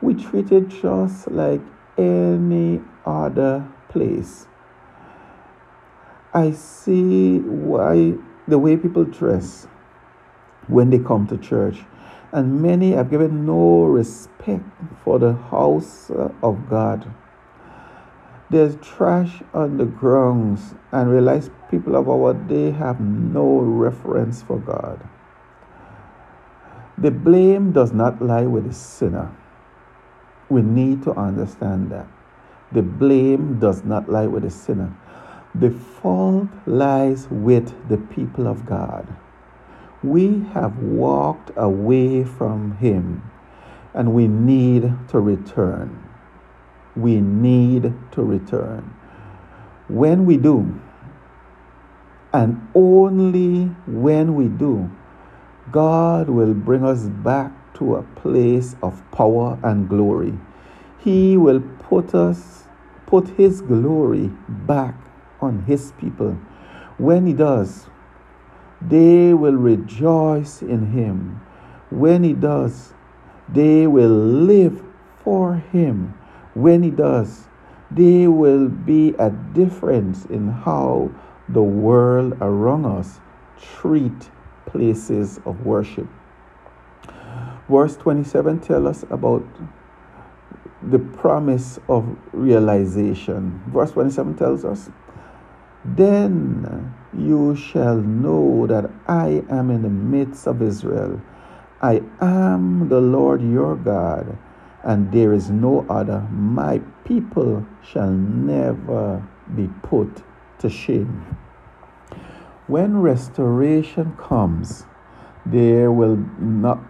we 0.00 0.14
treat 0.14 0.52
it 0.52 0.68
just 0.68 1.30
like 1.30 1.60
any 1.96 2.80
other 3.04 3.66
place. 3.88 4.46
I 6.34 6.52
see 6.52 7.38
why 7.38 8.14
the 8.46 8.58
way 8.58 8.76
people 8.76 9.04
dress 9.04 9.66
when 10.68 10.90
they 10.90 10.98
come 10.98 11.26
to 11.28 11.38
church, 11.38 11.84
and 12.32 12.60
many 12.60 12.92
have 12.92 13.10
given 13.10 13.46
no 13.46 13.84
respect 13.84 14.64
for 15.04 15.18
the 15.18 15.32
house 15.32 16.10
uh, 16.10 16.32
of 16.42 16.68
God 16.68 17.12
there's 18.48 18.76
trash 18.76 19.42
on 19.52 19.76
the 19.76 19.84
grounds 19.84 20.74
and 20.92 21.10
realize 21.10 21.50
people 21.68 21.96
of 21.96 22.08
our 22.08 22.32
day 22.32 22.70
have 22.70 23.00
no 23.00 23.58
reference 23.58 24.40
for 24.42 24.58
God. 24.58 25.00
The 26.96 27.10
blame 27.10 27.72
does 27.72 27.92
not 27.92 28.22
lie 28.22 28.46
with 28.46 28.68
the 28.68 28.72
sinner. 28.72 29.34
We 30.48 30.62
need 30.62 31.02
to 31.02 31.12
understand 31.12 31.90
that. 31.90 32.06
The 32.70 32.82
blame 32.82 33.58
does 33.58 33.82
not 33.82 34.08
lie 34.08 34.28
with 34.28 34.44
the 34.44 34.50
sinner. 34.50 34.96
The 35.56 35.72
fault 35.72 36.48
lies 36.66 37.26
with 37.28 37.88
the 37.88 37.98
people 37.98 38.46
of 38.46 38.64
God. 38.64 39.08
We 40.02 40.44
have 40.52 40.78
walked 40.78 41.50
away 41.56 42.24
from 42.24 42.76
Him 42.78 43.22
and 43.94 44.14
we 44.14 44.28
need 44.28 44.92
to 45.08 45.20
return 45.20 46.06
we 46.96 47.20
need 47.20 47.92
to 48.12 48.22
return. 48.22 48.94
When 49.88 50.24
we 50.24 50.36
do, 50.36 50.80
and 52.32 52.66
only 52.74 53.66
when 53.86 54.34
we 54.34 54.48
do, 54.48 54.90
God 55.70 56.28
will 56.28 56.54
bring 56.54 56.84
us 56.84 57.04
back 57.04 57.52
to 57.74 57.96
a 57.96 58.02
place 58.02 58.74
of 58.82 59.02
power 59.12 59.58
and 59.62 59.88
glory. 59.88 60.38
He 60.98 61.36
will 61.36 61.60
put 61.60 62.14
us, 62.14 62.64
put 63.06 63.28
His 63.28 63.60
glory 63.60 64.32
back 64.48 64.96
on 65.40 65.62
His 65.64 65.92
people. 65.92 66.32
When 66.98 67.26
He 67.26 67.32
does, 67.32 67.86
they 68.80 69.34
will 69.34 69.54
rejoice 69.54 70.62
in 70.62 70.92
Him. 70.92 71.40
When 71.90 72.24
He 72.24 72.32
does, 72.32 72.92
they 73.48 73.86
will 73.86 74.10
live 74.10 74.82
for 75.22 75.56
Him 75.56 76.14
when 76.56 76.82
He 76.82 76.90
does, 76.90 77.48
there 77.90 78.30
will 78.30 78.68
be 78.68 79.14
a 79.18 79.30
difference 79.30 80.24
in 80.24 80.48
how 80.48 81.10
the 81.50 81.62
world 81.62 82.32
around 82.40 82.86
us 82.86 83.20
treat 83.60 84.30
places 84.64 85.38
of 85.44 85.66
worship. 85.66 86.08
Verse 87.68 87.94
27 87.98 88.60
tells 88.60 88.86
us 88.86 89.04
about 89.10 89.44
the 90.82 90.98
promise 90.98 91.78
of 91.90 92.16
realization. 92.32 93.62
Verse 93.68 93.92
27 93.92 94.34
tells 94.36 94.64
us, 94.64 94.88
Then 95.84 96.94
you 97.18 97.56
shall 97.56 97.96
know 97.96 98.66
that 98.66 98.90
I 99.08 99.44
am 99.50 99.70
in 99.70 99.82
the 99.82 99.90
midst 99.90 100.46
of 100.46 100.62
Israel. 100.62 101.20
I 101.82 102.02
am 102.20 102.88
the 102.88 103.00
Lord 103.00 103.42
your 103.42 103.76
God 103.76 104.38
and 104.82 105.10
there 105.12 105.32
is 105.32 105.50
no 105.50 105.84
other. 105.88 106.20
My 106.30 106.78
people 107.04 107.66
shall 107.82 108.10
never 108.10 109.26
be 109.54 109.68
put 109.82 110.22
to 110.60 110.70
shame. 110.70 111.36
When 112.66 113.00
restoration 113.00 114.16
comes, 114.16 114.86
There 115.46 115.92
will 115.92 116.16
not 116.40 116.80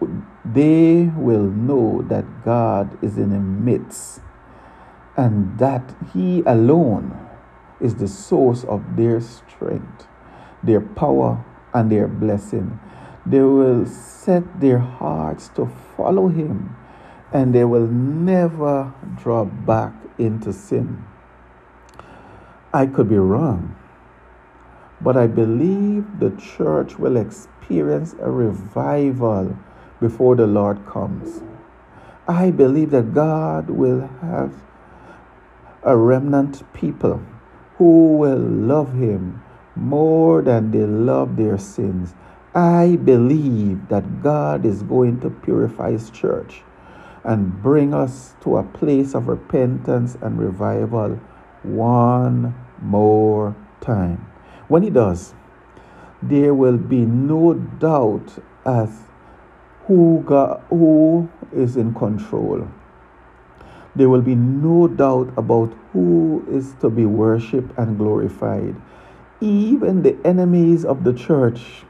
they 0.43 1.11
will 1.15 1.45
know 1.45 2.01
that 2.09 2.25
God 2.43 2.97
is 3.03 3.17
in 3.17 3.29
the 3.29 3.39
midst 3.39 4.21
and 5.15 5.59
that 5.59 5.95
He 6.13 6.41
alone 6.45 7.13
is 7.79 7.95
the 7.95 8.07
source 8.07 8.63
of 8.63 8.95
their 8.95 9.21
strength, 9.21 10.07
their 10.63 10.81
power, 10.81 11.43
and 11.73 11.91
their 11.91 12.07
blessing. 12.07 12.79
They 13.25 13.41
will 13.41 13.85
set 13.85 14.59
their 14.59 14.79
hearts 14.79 15.49
to 15.49 15.65
follow 15.95 16.29
Him 16.29 16.75
and 17.31 17.53
they 17.53 17.65
will 17.65 17.87
never 17.87 18.93
draw 19.17 19.45
back 19.45 19.93
into 20.17 20.53
sin. 20.53 21.03
I 22.73 22.85
could 22.85 23.09
be 23.09 23.17
wrong, 23.17 23.75
but 25.01 25.17
I 25.17 25.27
believe 25.27 26.19
the 26.19 26.31
church 26.31 26.97
will 26.97 27.17
experience 27.17 28.15
a 28.21 28.31
revival 28.31 29.57
before 29.99 30.35
the 30.35 30.47
Lord 30.47 30.85
comes. 30.85 31.41
I 32.27 32.51
believe 32.51 32.91
that 32.91 33.13
God 33.13 33.69
will 33.69 34.07
have 34.21 34.53
a 35.83 35.95
remnant 35.95 36.61
people 36.73 37.21
who 37.77 38.17
will 38.17 38.39
love 38.39 38.93
Him 38.93 39.43
more 39.77 40.41
than 40.41 40.71
they 40.71 40.85
love 40.85 41.37
their 41.37 41.57
sins. 41.57 42.13
I 42.53 42.97
believe 42.97 43.87
that 43.89 44.23
God 44.23 44.65
is 44.65 44.83
going 44.83 45.19
to 45.21 45.29
purify 45.29 45.91
His 45.91 46.09
church 46.09 46.63
and 47.23 47.61
bring 47.61 47.93
us 47.93 48.35
to 48.41 48.57
a 48.57 48.63
place 48.63 49.13
of 49.13 49.27
repentance 49.27 50.17
and 50.21 50.39
revival 50.39 51.19
one 51.63 52.55
more 52.81 53.55
time. 53.81 54.25
When 54.67 54.83
He 54.83 54.89
does, 54.89 55.33
there 56.21 56.53
will 56.53 56.77
be 56.77 57.05
no 57.05 57.53
doubt 57.53 58.39
as 58.65 59.03
who 59.85 60.23
God, 60.25 60.63
who 60.69 61.29
is 61.53 61.77
in 61.77 61.93
control. 61.93 62.67
There 63.95 64.09
will 64.09 64.21
be 64.21 64.35
no 64.35 64.87
doubt 64.87 65.33
about 65.37 65.73
who 65.91 66.45
is 66.49 66.75
to 66.81 66.89
be 66.89 67.05
worshipped 67.05 67.77
and 67.77 67.97
glorified. 67.97 68.75
Even 69.39 70.01
the 70.01 70.17
enemies 70.25 70.83
of 70.83 71.03
the 71.03 71.13
church, 71.13 71.83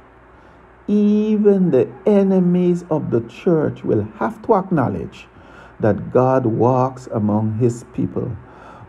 even 0.88 1.72
the 1.72 1.90
enemies 2.06 2.84
of 2.90 3.12
the 3.12 3.22
church 3.22 3.84
will 3.84 4.04
have 4.20 4.42
to 4.44 4.56
acknowledge 4.56 5.28
that 5.80 6.12
God 6.12 6.46
walks 6.46 7.08
among 7.08 7.58
his 7.60 7.86
people. 7.94 8.36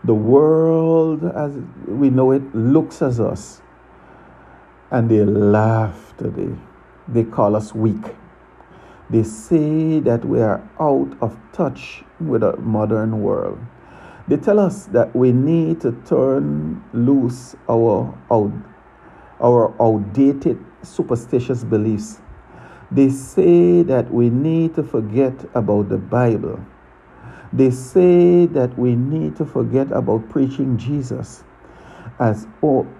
The 0.03 0.13
world, 0.13 1.23
as 1.23 1.53
we 1.87 2.09
know 2.09 2.31
it, 2.31 2.43
looks 2.55 3.01
at 3.01 3.19
us 3.19 3.61
and 4.91 5.09
they 5.09 5.23
laugh 5.23 6.13
today. 6.17 6.55
They 7.07 7.23
call 7.23 7.55
us 7.55 7.73
weak. 7.73 8.15
They 9.09 9.23
say 9.23 9.99
that 10.01 10.25
we 10.25 10.41
are 10.41 10.61
out 10.79 11.17
of 11.21 11.37
touch 11.53 12.03
with 12.19 12.41
the 12.41 12.57
modern 12.57 13.21
world. 13.21 13.59
They 14.29 14.37
tell 14.37 14.59
us 14.59 14.85
that 14.93 15.15
we 15.15 15.31
need 15.31 15.81
to 15.81 15.91
turn 16.05 16.83
loose 16.93 17.55
our, 17.67 18.15
our, 18.29 18.53
our 19.41 19.73
outdated 19.81 20.63
superstitious 20.83 21.63
beliefs. 21.63 22.21
They 22.91 23.09
say 23.09 23.81
that 23.81 24.13
we 24.13 24.29
need 24.29 24.75
to 24.75 24.83
forget 24.83 25.33
about 25.55 25.89
the 25.89 25.97
Bible. 25.97 26.63
They 27.51 27.71
say 27.71 28.45
that 28.45 28.77
we 28.77 28.95
need 28.95 29.35
to 29.37 29.45
forget 29.45 29.91
about 29.91 30.29
preaching 30.29 30.77
Jesus 30.77 31.43
as 32.19 32.45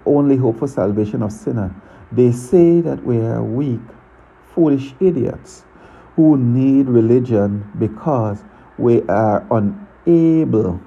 only 0.04 0.36
hope 0.36 0.58
for 0.58 0.66
salvation 0.66 1.22
of 1.22 1.30
sinner. 1.30 1.72
They 2.10 2.32
say 2.32 2.80
that 2.80 3.04
we 3.04 3.18
are 3.18 3.44
weak, 3.44 3.78
foolish 4.52 4.94
idiots 4.98 5.64
who 6.16 6.36
need 6.36 6.88
religion 6.88 7.70
because 7.78 8.42
we 8.78 9.02
are 9.02 9.46
unable 9.52 10.80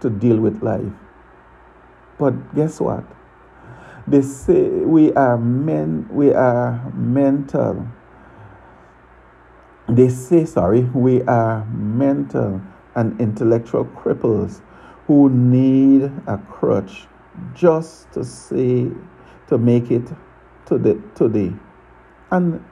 to 0.00 0.10
deal 0.10 0.38
with 0.38 0.62
life. 0.62 0.92
But 2.18 2.54
guess 2.54 2.80
what? 2.80 3.04
They 4.06 4.22
say 4.22 4.68
we 4.68 5.12
are 5.14 5.38
men 5.38 6.08
we 6.10 6.32
are 6.32 6.90
mental. 6.94 7.86
They 9.88 10.08
say 10.08 10.44
sorry, 10.44 10.82
we 10.82 11.22
are 11.22 11.64
mental 11.66 12.60
and 12.94 13.20
intellectual 13.20 13.84
cripples 13.84 14.60
who 15.06 15.30
need 15.30 16.10
a 16.26 16.38
crutch 16.50 17.06
just 17.54 18.12
to 18.12 18.24
say 18.24 18.90
to 19.48 19.58
make 19.58 19.90
it 19.90 20.06
to 20.66 20.78
the 20.78 21.00
today. 21.14 21.52
And 22.30 22.64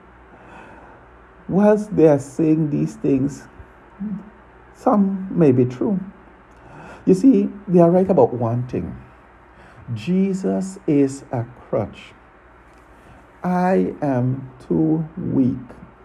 whilst 1.47 1.95
they 1.95 2.07
are 2.07 2.19
saying 2.19 2.69
these 2.69 2.95
things, 2.95 3.47
some 4.73 5.27
may 5.31 5.51
be 5.51 5.65
true. 5.65 5.99
You 7.09 7.15
see, 7.15 7.49
they 7.67 7.79
are 7.79 7.89
right 7.89 8.07
about 8.07 8.35
one 8.35 8.67
thing 8.67 8.95
Jesus 9.95 10.77
is 10.85 11.23
a 11.31 11.43
crutch. 11.43 12.13
I 13.43 13.95
am 13.99 14.47
too 14.67 15.09
weak. 15.17 15.57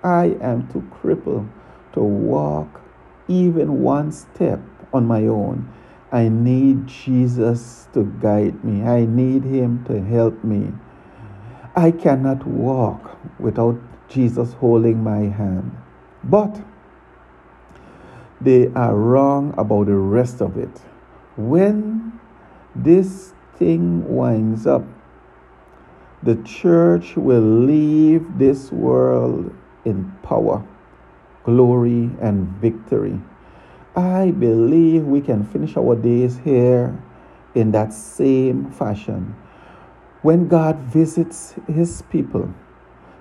I 0.02 0.38
am 0.40 0.66
too 0.72 0.80
crippled 0.90 1.46
to 1.92 2.00
walk 2.00 2.80
even 3.28 3.82
one 3.82 4.12
step 4.12 4.60
on 4.94 5.04
my 5.04 5.26
own. 5.26 5.70
I 6.10 6.30
need 6.30 6.86
Jesus 6.86 7.86
to 7.92 8.04
guide 8.22 8.64
me. 8.64 8.82
I 8.84 9.04
need 9.04 9.44
Him 9.44 9.84
to 9.84 10.02
help 10.02 10.42
me. 10.42 10.72
I 11.76 11.90
cannot 11.90 12.46
walk 12.46 13.18
without 13.38 13.78
Jesus 14.08 14.54
holding 14.54 15.04
my 15.04 15.28
hand. 15.28 15.70
But 16.22 16.62
they 18.40 18.68
are 18.68 18.96
wrong 18.96 19.52
about 19.58 19.84
the 19.88 19.96
rest 19.96 20.40
of 20.40 20.56
it. 20.56 20.80
When 21.36 22.20
this 22.76 23.32
thing 23.56 24.06
winds 24.06 24.68
up, 24.68 24.84
the 26.22 26.36
church 26.36 27.16
will 27.16 27.42
leave 27.42 28.38
this 28.38 28.70
world 28.70 29.52
in 29.84 30.12
power, 30.22 30.64
glory, 31.42 32.10
and 32.20 32.46
victory. 32.62 33.20
I 33.96 34.30
believe 34.30 35.04
we 35.04 35.20
can 35.20 35.44
finish 35.44 35.76
our 35.76 35.96
days 35.96 36.38
here 36.44 36.96
in 37.54 37.72
that 37.72 37.92
same 37.92 38.70
fashion. 38.70 39.34
When 40.22 40.46
God 40.46 40.78
visits 40.78 41.56
his 41.66 42.02
people, 42.02 42.54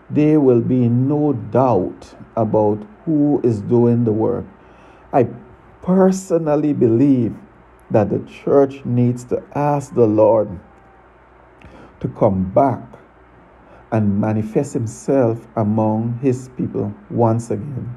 there 0.10 0.40
will 0.40 0.62
be 0.62 0.88
no 0.88 1.34
doubt 1.34 2.16
about 2.36 2.86
who 3.06 3.42
is 3.44 3.62
doing 3.62 4.04
the 4.06 4.14
work. 4.14 4.46
I 5.12 5.28
personally 5.82 6.74
believe 6.74 7.36
that 7.94 8.10
the 8.10 8.20
church 8.28 8.84
needs 8.86 9.24
to 9.26 9.42
ask 9.56 9.94
the 9.94 10.06
Lord 10.08 10.60
to 12.00 12.08
come 12.10 12.52
back 12.52 12.82
and 13.92 14.20
manifest 14.20 14.74
himself 14.74 15.48
among 15.56 16.18
his 16.22 16.50
people 16.58 16.94
once 17.12 17.52
again. 17.52 17.96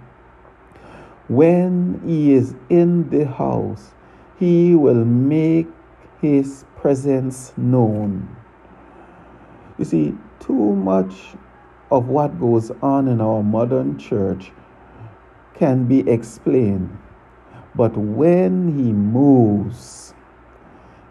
When 1.28 2.00
he 2.04 2.34
is 2.34 2.54
in 2.68 3.08
the 3.08 3.26
house, 3.26 3.94
he 4.38 4.74
will 4.74 5.04
make 5.04 5.66
his 6.20 6.66
presence 6.76 7.54
known. 7.56 8.36
You 9.78 9.86
see, 9.86 10.14
too 10.38 10.76
much 10.76 11.14
of 11.90 12.08
what 12.08 12.38
goes 12.38 12.70
on 12.82 13.08
in 13.08 13.20
our 13.20 13.42
modern 13.42 13.98
church 13.98 14.52
can 15.54 15.86
be 15.86 16.08
explained. 16.08 16.96
But 17.76 17.96
when 17.96 18.76
he 18.76 18.92
moves 18.92 20.14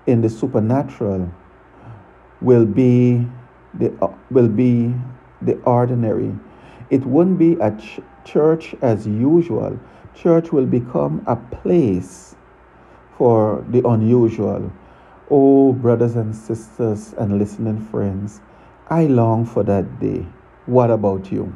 in 0.08 0.21
the 0.21 0.30
supernatural, 0.30 1.32
will 2.41 2.65
be 2.65 3.28
the 3.73 3.93
uh, 4.01 4.13
will 4.32 4.47
be 4.47 4.93
the 5.41 5.56
ordinary. 5.62 6.34
It 6.89 7.06
won't 7.06 7.37
be 7.37 7.54
a 7.54 7.71
ch- 7.71 8.00
church 8.23 8.75
as 8.81 9.08
usual. 9.08 9.79
Church 10.13 10.52
will 10.52 10.65
become 10.65 11.23
a 11.27 11.35
place 11.35 12.35
for 13.17 13.65
the 13.69 13.87
unusual. 13.87 14.71
Oh, 15.29 15.73
brothers 15.73 16.15
and 16.15 16.35
sisters 16.35 17.13
and 17.17 17.39
listening 17.39 17.79
friends, 17.79 18.42
I 18.89 19.08
long 19.08 19.46
for 19.46 19.63
that 19.63 20.00
day. 20.00 20.25
What 20.67 20.92
about 20.92 21.31
you? 21.31 21.54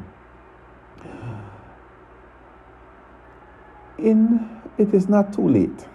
In 3.98 4.59
it 4.80 4.94
is 4.94 5.08
not 5.08 5.32
too 5.32 5.46
late. 5.46 5.86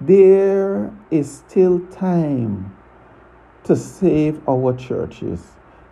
There 0.00 0.92
is 1.12 1.30
still 1.30 1.78
time 1.86 2.76
to 3.62 3.76
save 3.76 4.40
our 4.48 4.74
churches. 4.76 5.40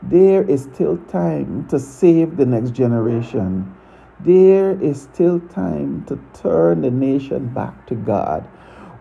There 0.03 0.43
is 0.43 0.64
still 0.64 0.97
time 0.97 1.68
to 1.68 1.78
save 1.78 2.37
the 2.37 2.47
next 2.47 2.72
generation. 2.72 3.72
There 4.18 4.72
is 4.83 5.01
still 5.01 5.39
time 5.39 6.05
to 6.07 6.18
turn 6.35 6.81
the 6.81 6.91
nation 6.91 7.47
back 7.55 7.87
to 7.87 7.95
God. 7.95 8.49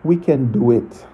We 0.04 0.16
can 0.16 0.52
do 0.52 0.70
it. 0.70 1.06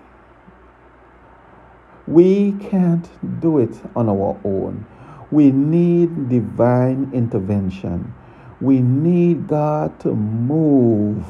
We 2.07 2.53
can't 2.53 3.09
do 3.41 3.59
it 3.59 3.75
on 3.97 4.11
our 4.11 4.39
own. 4.45 4.87
We 5.31 5.51
need 5.51 6.29
divine 6.29 7.11
intervention. 7.15 8.15
We 8.61 8.81
need 8.81 9.49
God 9.49 9.99
to 10.01 10.15
move 10.15 11.25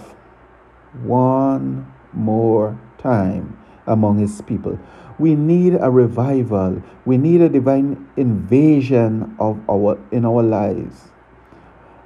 one 1.03 1.93
more 2.13 2.79
time 2.99 3.59
among 3.87 4.19
His 4.19 4.41
people. 4.43 4.79
We 5.19 5.35
need 5.35 5.75
a 5.75 5.91
revival. 5.91 6.83
We 7.05 7.17
need 7.17 7.41
a 7.41 7.49
divine 7.49 8.09
invasion 8.17 9.35
of 9.39 9.59
our 9.69 9.99
in 10.13 10.25
our 10.25 10.43
lives 10.43 11.09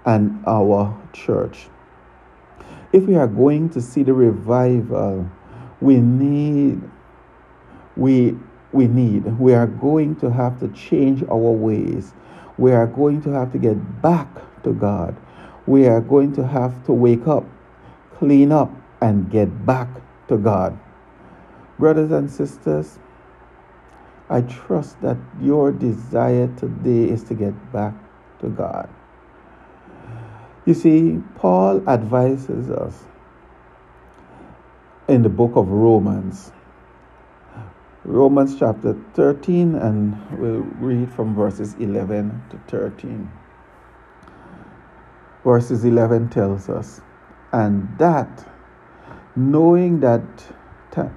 and 0.06 0.42
our 0.46 0.96
church. 1.12 1.68
If 2.92 3.04
we 3.04 3.16
are 3.16 3.26
going 3.26 3.70
to 3.70 3.80
see 3.80 4.02
the 4.02 4.14
revival, 4.14 5.28
we 5.80 5.96
need 5.96 6.80
we 7.96 8.38
we 8.72 8.86
need 8.86 9.24
we 9.38 9.54
are 9.54 9.66
going 9.66 10.16
to 10.16 10.30
have 10.30 10.60
to 10.60 10.68
change 10.68 11.22
our 11.24 11.36
ways. 11.36 12.14
We 12.58 12.72
are 12.72 12.86
going 12.86 13.22
to 13.22 13.30
have 13.30 13.52
to 13.52 13.58
get 13.58 14.02
back 14.02 14.28
to 14.64 14.72
God. 14.72 15.16
We 15.66 15.86
are 15.86 16.00
going 16.00 16.32
to 16.34 16.46
have 16.46 16.84
to 16.86 16.92
wake 16.92 17.26
up, 17.26 17.44
clean 18.18 18.52
up 18.52 18.70
and 19.00 19.30
get 19.30 19.66
back 19.66 19.88
to 20.28 20.36
God. 20.36 20.78
Brothers 21.78 22.10
and 22.10 22.30
sisters, 22.30 22.98
I 24.28 24.42
trust 24.42 25.00
that 25.02 25.16
your 25.40 25.72
desire 25.72 26.46
today 26.56 27.10
is 27.10 27.24
to 27.24 27.34
get 27.34 27.72
back 27.72 27.94
to 28.40 28.48
God. 28.48 28.88
You 30.66 30.74
see, 30.74 31.20
Paul 31.36 31.88
advises 31.88 32.70
us 32.70 33.04
in 35.08 35.22
the 35.22 35.28
book 35.28 35.56
of 35.56 35.68
Romans, 35.68 36.52
Romans 38.04 38.56
chapter 38.58 38.96
13, 39.14 39.74
and 39.74 40.16
we'll 40.38 40.62
read 40.78 41.12
from 41.12 41.34
verses 41.34 41.74
11 41.80 42.42
to 42.50 42.58
13. 42.68 43.28
Verses 45.44 45.84
11 45.84 46.28
tells 46.28 46.68
us, 46.68 47.00
and 47.52 47.88
that 47.98 48.46
knowing 49.36 50.00
that 50.00 50.22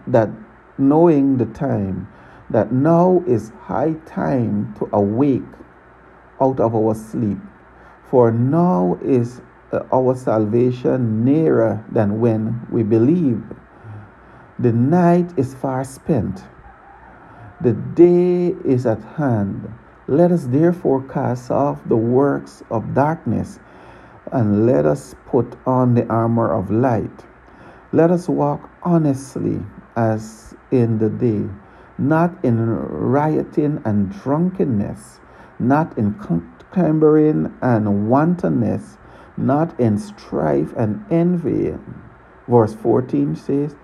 that 0.07 0.30
knowing 0.78 1.38
the 1.38 1.45
time 1.47 2.07
that 2.49 2.71
now 2.71 3.24
is 3.26 3.51
high 3.61 3.93
time 4.05 4.74
to 4.78 4.88
awake 4.93 5.41
out 6.39 6.59
of 6.59 6.76
our 6.76 6.93
sleep. 6.93 7.39
For 8.09 8.32
now 8.32 8.99
is 9.03 9.41
uh, 9.71 9.80
our 9.91 10.15
salvation 10.15 11.26
nearer 11.26 11.84
than 11.91 12.19
when 12.19 12.67
we 12.69 12.84
believe. 12.84 13.41
The 14.59 14.71
night 14.71 15.34
is 15.38 15.55
far 15.55 15.84
spent. 15.84 16.43
The 17.61 17.74
day 17.74 18.55
is 18.63 18.86
at 18.86 19.01
hand. 19.17 19.74
Let 20.07 20.32
us 20.32 20.45
therefore 20.45 21.01
cast 21.03 21.49
off 21.49 21.82
the 21.88 21.97
works 21.97 22.61
of 22.69 22.93
darkness 22.93 23.57
and 24.34 24.65
let 24.65 24.86
us 24.86 25.15
put 25.25 25.55
on 25.65 25.93
the 25.93 26.05
armor 26.07 26.53
of 26.53 26.69
light 26.69 27.23
let 27.93 28.09
us 28.09 28.27
walk 28.27 28.71
honestly 28.81 29.59
as 29.95 30.55
in 30.71 30.97
the 30.97 31.11
day, 31.11 31.47
not 31.99 32.43
in 32.43 32.59
rioting 32.59 33.79
and 33.86 34.11
drunkenness, 34.11 35.19
not 35.59 35.95
in 35.95 36.15
clambering 36.71 37.55
and 37.61 38.09
wantonness, 38.09 38.97
not 39.38 39.79
in 39.79 39.99
strife 39.99 40.73
and 40.75 41.05
envy. 41.11 41.77
Verse 42.47 42.73
14 42.73 43.36
says, 43.36 43.75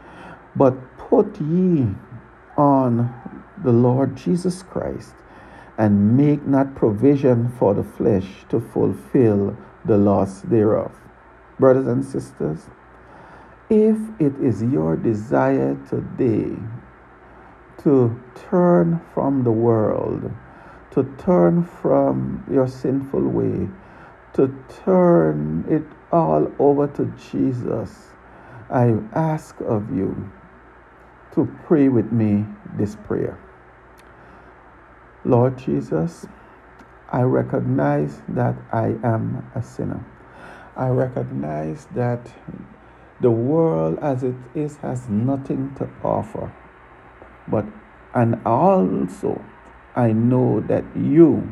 But 0.56 0.74
put 0.98 1.40
ye 1.40 1.90
on 2.58 3.14
the 3.64 3.72
Lord 3.72 4.18
Jesus 4.18 4.64
Christ, 4.64 5.14
and 5.78 6.18
make 6.18 6.48
not 6.48 6.74
provision 6.74 7.54
for 7.60 7.76
the 7.76 7.84
flesh 7.84 8.26
to 8.50 8.60
fulfill 8.60 9.56
the 9.86 9.98
loss 9.98 10.42
thereof. 10.42 10.92
Brothers 11.60 11.88
and 11.88 12.04
sisters, 12.04 12.70
if 13.70 13.98
it 14.20 14.36
is 14.42 14.64
your 14.64 14.96
desire 14.96 15.78
today 15.90 16.56
to 17.84 18.20
turn 18.50 19.00
from 19.14 19.44
the 19.44 19.52
world, 19.52 20.32
to 20.92 21.04
turn 21.18 21.64
from 21.64 22.44
your 22.52 22.68
sinful 22.68 23.22
way, 23.28 23.70
to 24.34 24.54
turn 24.84 25.66
it 25.70 25.84
all 26.12 26.52
over 26.60 26.88
to 26.88 27.14
Jesus, 27.32 28.08
I 28.70 28.96
ask 29.14 29.60
of 29.62 29.96
you 29.96 30.32
to 31.34 31.46
pray 31.66 31.90
with 31.90 32.12
me 32.12 32.46
this 32.76 32.96
prayer. 32.96 33.40
Lord 35.26 35.58
Jesus, 35.58 36.26
I 37.12 37.22
recognize 37.24 38.22
that 38.30 38.56
I 38.72 38.96
am 39.04 39.50
a 39.56 39.64
sinner. 39.64 40.06
I 40.76 40.90
recognize 40.90 41.88
that 41.96 42.32
the 43.20 43.32
world 43.32 43.98
as 44.02 44.24
it 44.24 44.36
is 44.54 44.78
has 44.78 45.10
nothing 45.10 45.74
to 45.76 45.90
offer. 46.04 46.54
But, 47.48 47.66
and 48.14 48.40
also, 48.46 49.44
I 49.96 50.12
know 50.12 50.62
that 50.62 50.86
you 50.96 51.52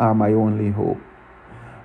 are 0.00 0.14
my 0.14 0.32
only 0.32 0.70
hope. 0.70 0.98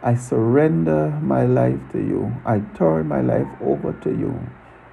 I 0.01 0.15
surrender 0.15 1.09
my 1.21 1.45
life 1.45 1.79
to 1.91 1.99
you. 1.99 2.35
I 2.45 2.59
turn 2.75 3.07
my 3.07 3.21
life 3.21 3.47
over 3.61 3.93
to 3.93 4.09
you. 4.09 4.49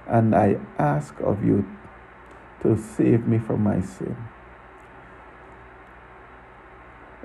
And 0.07 0.35
I 0.35 0.57
ask 0.77 1.19
of 1.21 1.43
you 1.43 1.65
to 2.61 2.77
save 2.77 3.25
me 3.25 3.39
from 3.39 3.63
my 3.63 3.81
sin. 3.81 4.15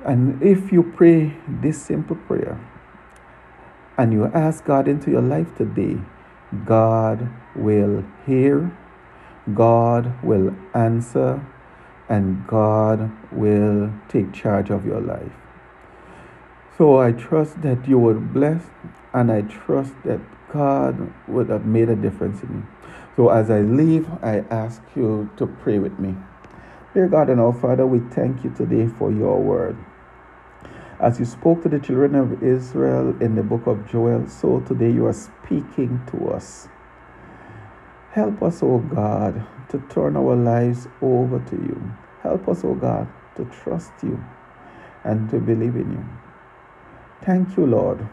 And 0.04 0.42
if 0.42 0.70
you 0.72 0.82
pray 0.82 1.36
this 1.48 1.80
simple 1.80 2.16
prayer 2.16 2.60
and 3.98 4.12
you 4.12 4.26
ask 4.26 4.64
God 4.64 4.88
into 4.88 5.10
your 5.10 5.22
life 5.22 5.56
today, 5.56 5.98
God 6.64 7.28
will 7.54 8.04
hear, 8.26 8.76
God 9.54 10.22
will 10.22 10.54
answer, 10.74 11.44
and 12.08 12.46
God 12.46 13.10
will 13.32 13.92
take 14.08 14.32
charge 14.32 14.70
of 14.70 14.86
your 14.86 15.00
life. 15.00 15.32
So 16.78 16.98
I 16.98 17.12
trust 17.12 17.62
that 17.62 17.88
you 17.88 17.98
were 17.98 18.14
blessed, 18.14 18.68
and 19.12 19.32
I 19.32 19.42
trust 19.42 19.94
that 20.04 20.20
God 20.52 21.12
would 21.26 21.48
have 21.48 21.64
made 21.66 21.88
a 21.88 21.96
difference 21.96 22.42
in 22.42 22.48
you. 22.48 22.66
So 23.16 23.30
as 23.30 23.50
I 23.50 23.60
leave, 23.60 24.06
I 24.22 24.44
ask 24.50 24.82
you 24.94 25.30
to 25.38 25.46
pray 25.46 25.78
with 25.78 25.98
me. 25.98 26.14
Dear 26.96 27.08
God 27.08 27.28
and 27.28 27.38
our 27.38 27.52
Father, 27.52 27.86
we 27.86 27.98
thank 27.98 28.42
you 28.42 28.48
today 28.56 28.86
for 28.86 29.12
your 29.12 29.38
word. 29.38 29.76
As 30.98 31.18
you 31.18 31.26
spoke 31.26 31.62
to 31.62 31.68
the 31.68 31.78
children 31.78 32.14
of 32.14 32.42
Israel 32.42 33.14
in 33.20 33.34
the 33.34 33.42
book 33.42 33.66
of 33.66 33.86
Joel, 33.86 34.26
so 34.26 34.60
today 34.60 34.90
you 34.90 35.04
are 35.04 35.12
speaking 35.12 36.00
to 36.10 36.30
us. 36.30 36.68
Help 38.12 38.42
us, 38.42 38.62
O 38.62 38.76
oh 38.76 38.78
God, 38.78 39.46
to 39.68 39.78
turn 39.90 40.16
our 40.16 40.34
lives 40.34 40.88
over 41.02 41.38
to 41.38 41.56
you. 41.56 41.78
Help 42.22 42.48
us, 42.48 42.64
O 42.64 42.70
oh 42.70 42.74
God, 42.74 43.06
to 43.34 43.44
trust 43.44 43.92
you 44.02 44.18
and 45.04 45.28
to 45.28 45.38
believe 45.38 45.76
in 45.76 45.92
you. 45.92 46.04
Thank 47.26 47.58
you, 47.58 47.66
Lord, 47.66 48.08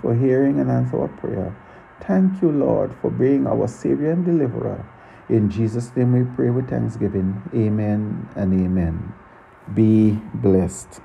for 0.00 0.14
hearing 0.14 0.58
and 0.58 0.70
answering 0.70 1.02
our 1.02 1.08
prayer. 1.08 1.54
Thank 2.00 2.40
you, 2.40 2.50
Lord, 2.50 2.94
for 3.02 3.10
being 3.10 3.46
our 3.46 3.68
Savior 3.68 4.10
and 4.10 4.24
Deliverer. 4.24 4.88
In 5.28 5.50
Jesus' 5.50 5.90
name 5.96 6.12
we 6.12 6.24
pray 6.36 6.50
with 6.50 6.68
thanksgiving. 6.68 7.42
Amen 7.54 8.28
and 8.36 8.52
amen. 8.52 9.14
Be 9.74 10.18
blessed. 10.34 11.00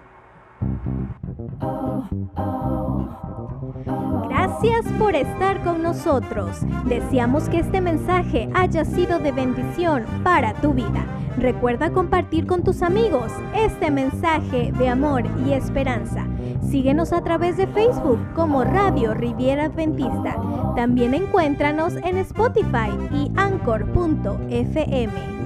Gracias 4.27 4.85
por 4.97 5.15
estar 5.15 5.63
con 5.63 5.83
nosotros. 5.83 6.61
Deseamos 6.85 7.47
que 7.49 7.59
este 7.59 7.79
mensaje 7.79 8.49
haya 8.55 8.85
sido 8.85 9.19
de 9.19 9.31
bendición 9.31 10.05
para 10.23 10.53
tu 10.55 10.73
vida. 10.73 11.05
Recuerda 11.37 11.91
compartir 11.91 12.47
con 12.47 12.63
tus 12.63 12.81
amigos 12.81 13.31
este 13.55 13.91
mensaje 13.91 14.71
de 14.71 14.89
amor 14.89 15.23
y 15.45 15.53
esperanza. 15.53 16.25
Síguenos 16.67 17.13
a 17.13 17.23
través 17.23 17.57
de 17.57 17.67
Facebook 17.67 18.19
como 18.33 18.63
Radio 18.63 19.13
Riviera 19.13 19.65
Adventista. 19.65 20.35
También 20.75 21.13
encuéntranos 21.13 21.95
en 21.97 22.17
Spotify 22.17 22.89
y 23.11 23.31
Anchor.fm. 23.35 25.36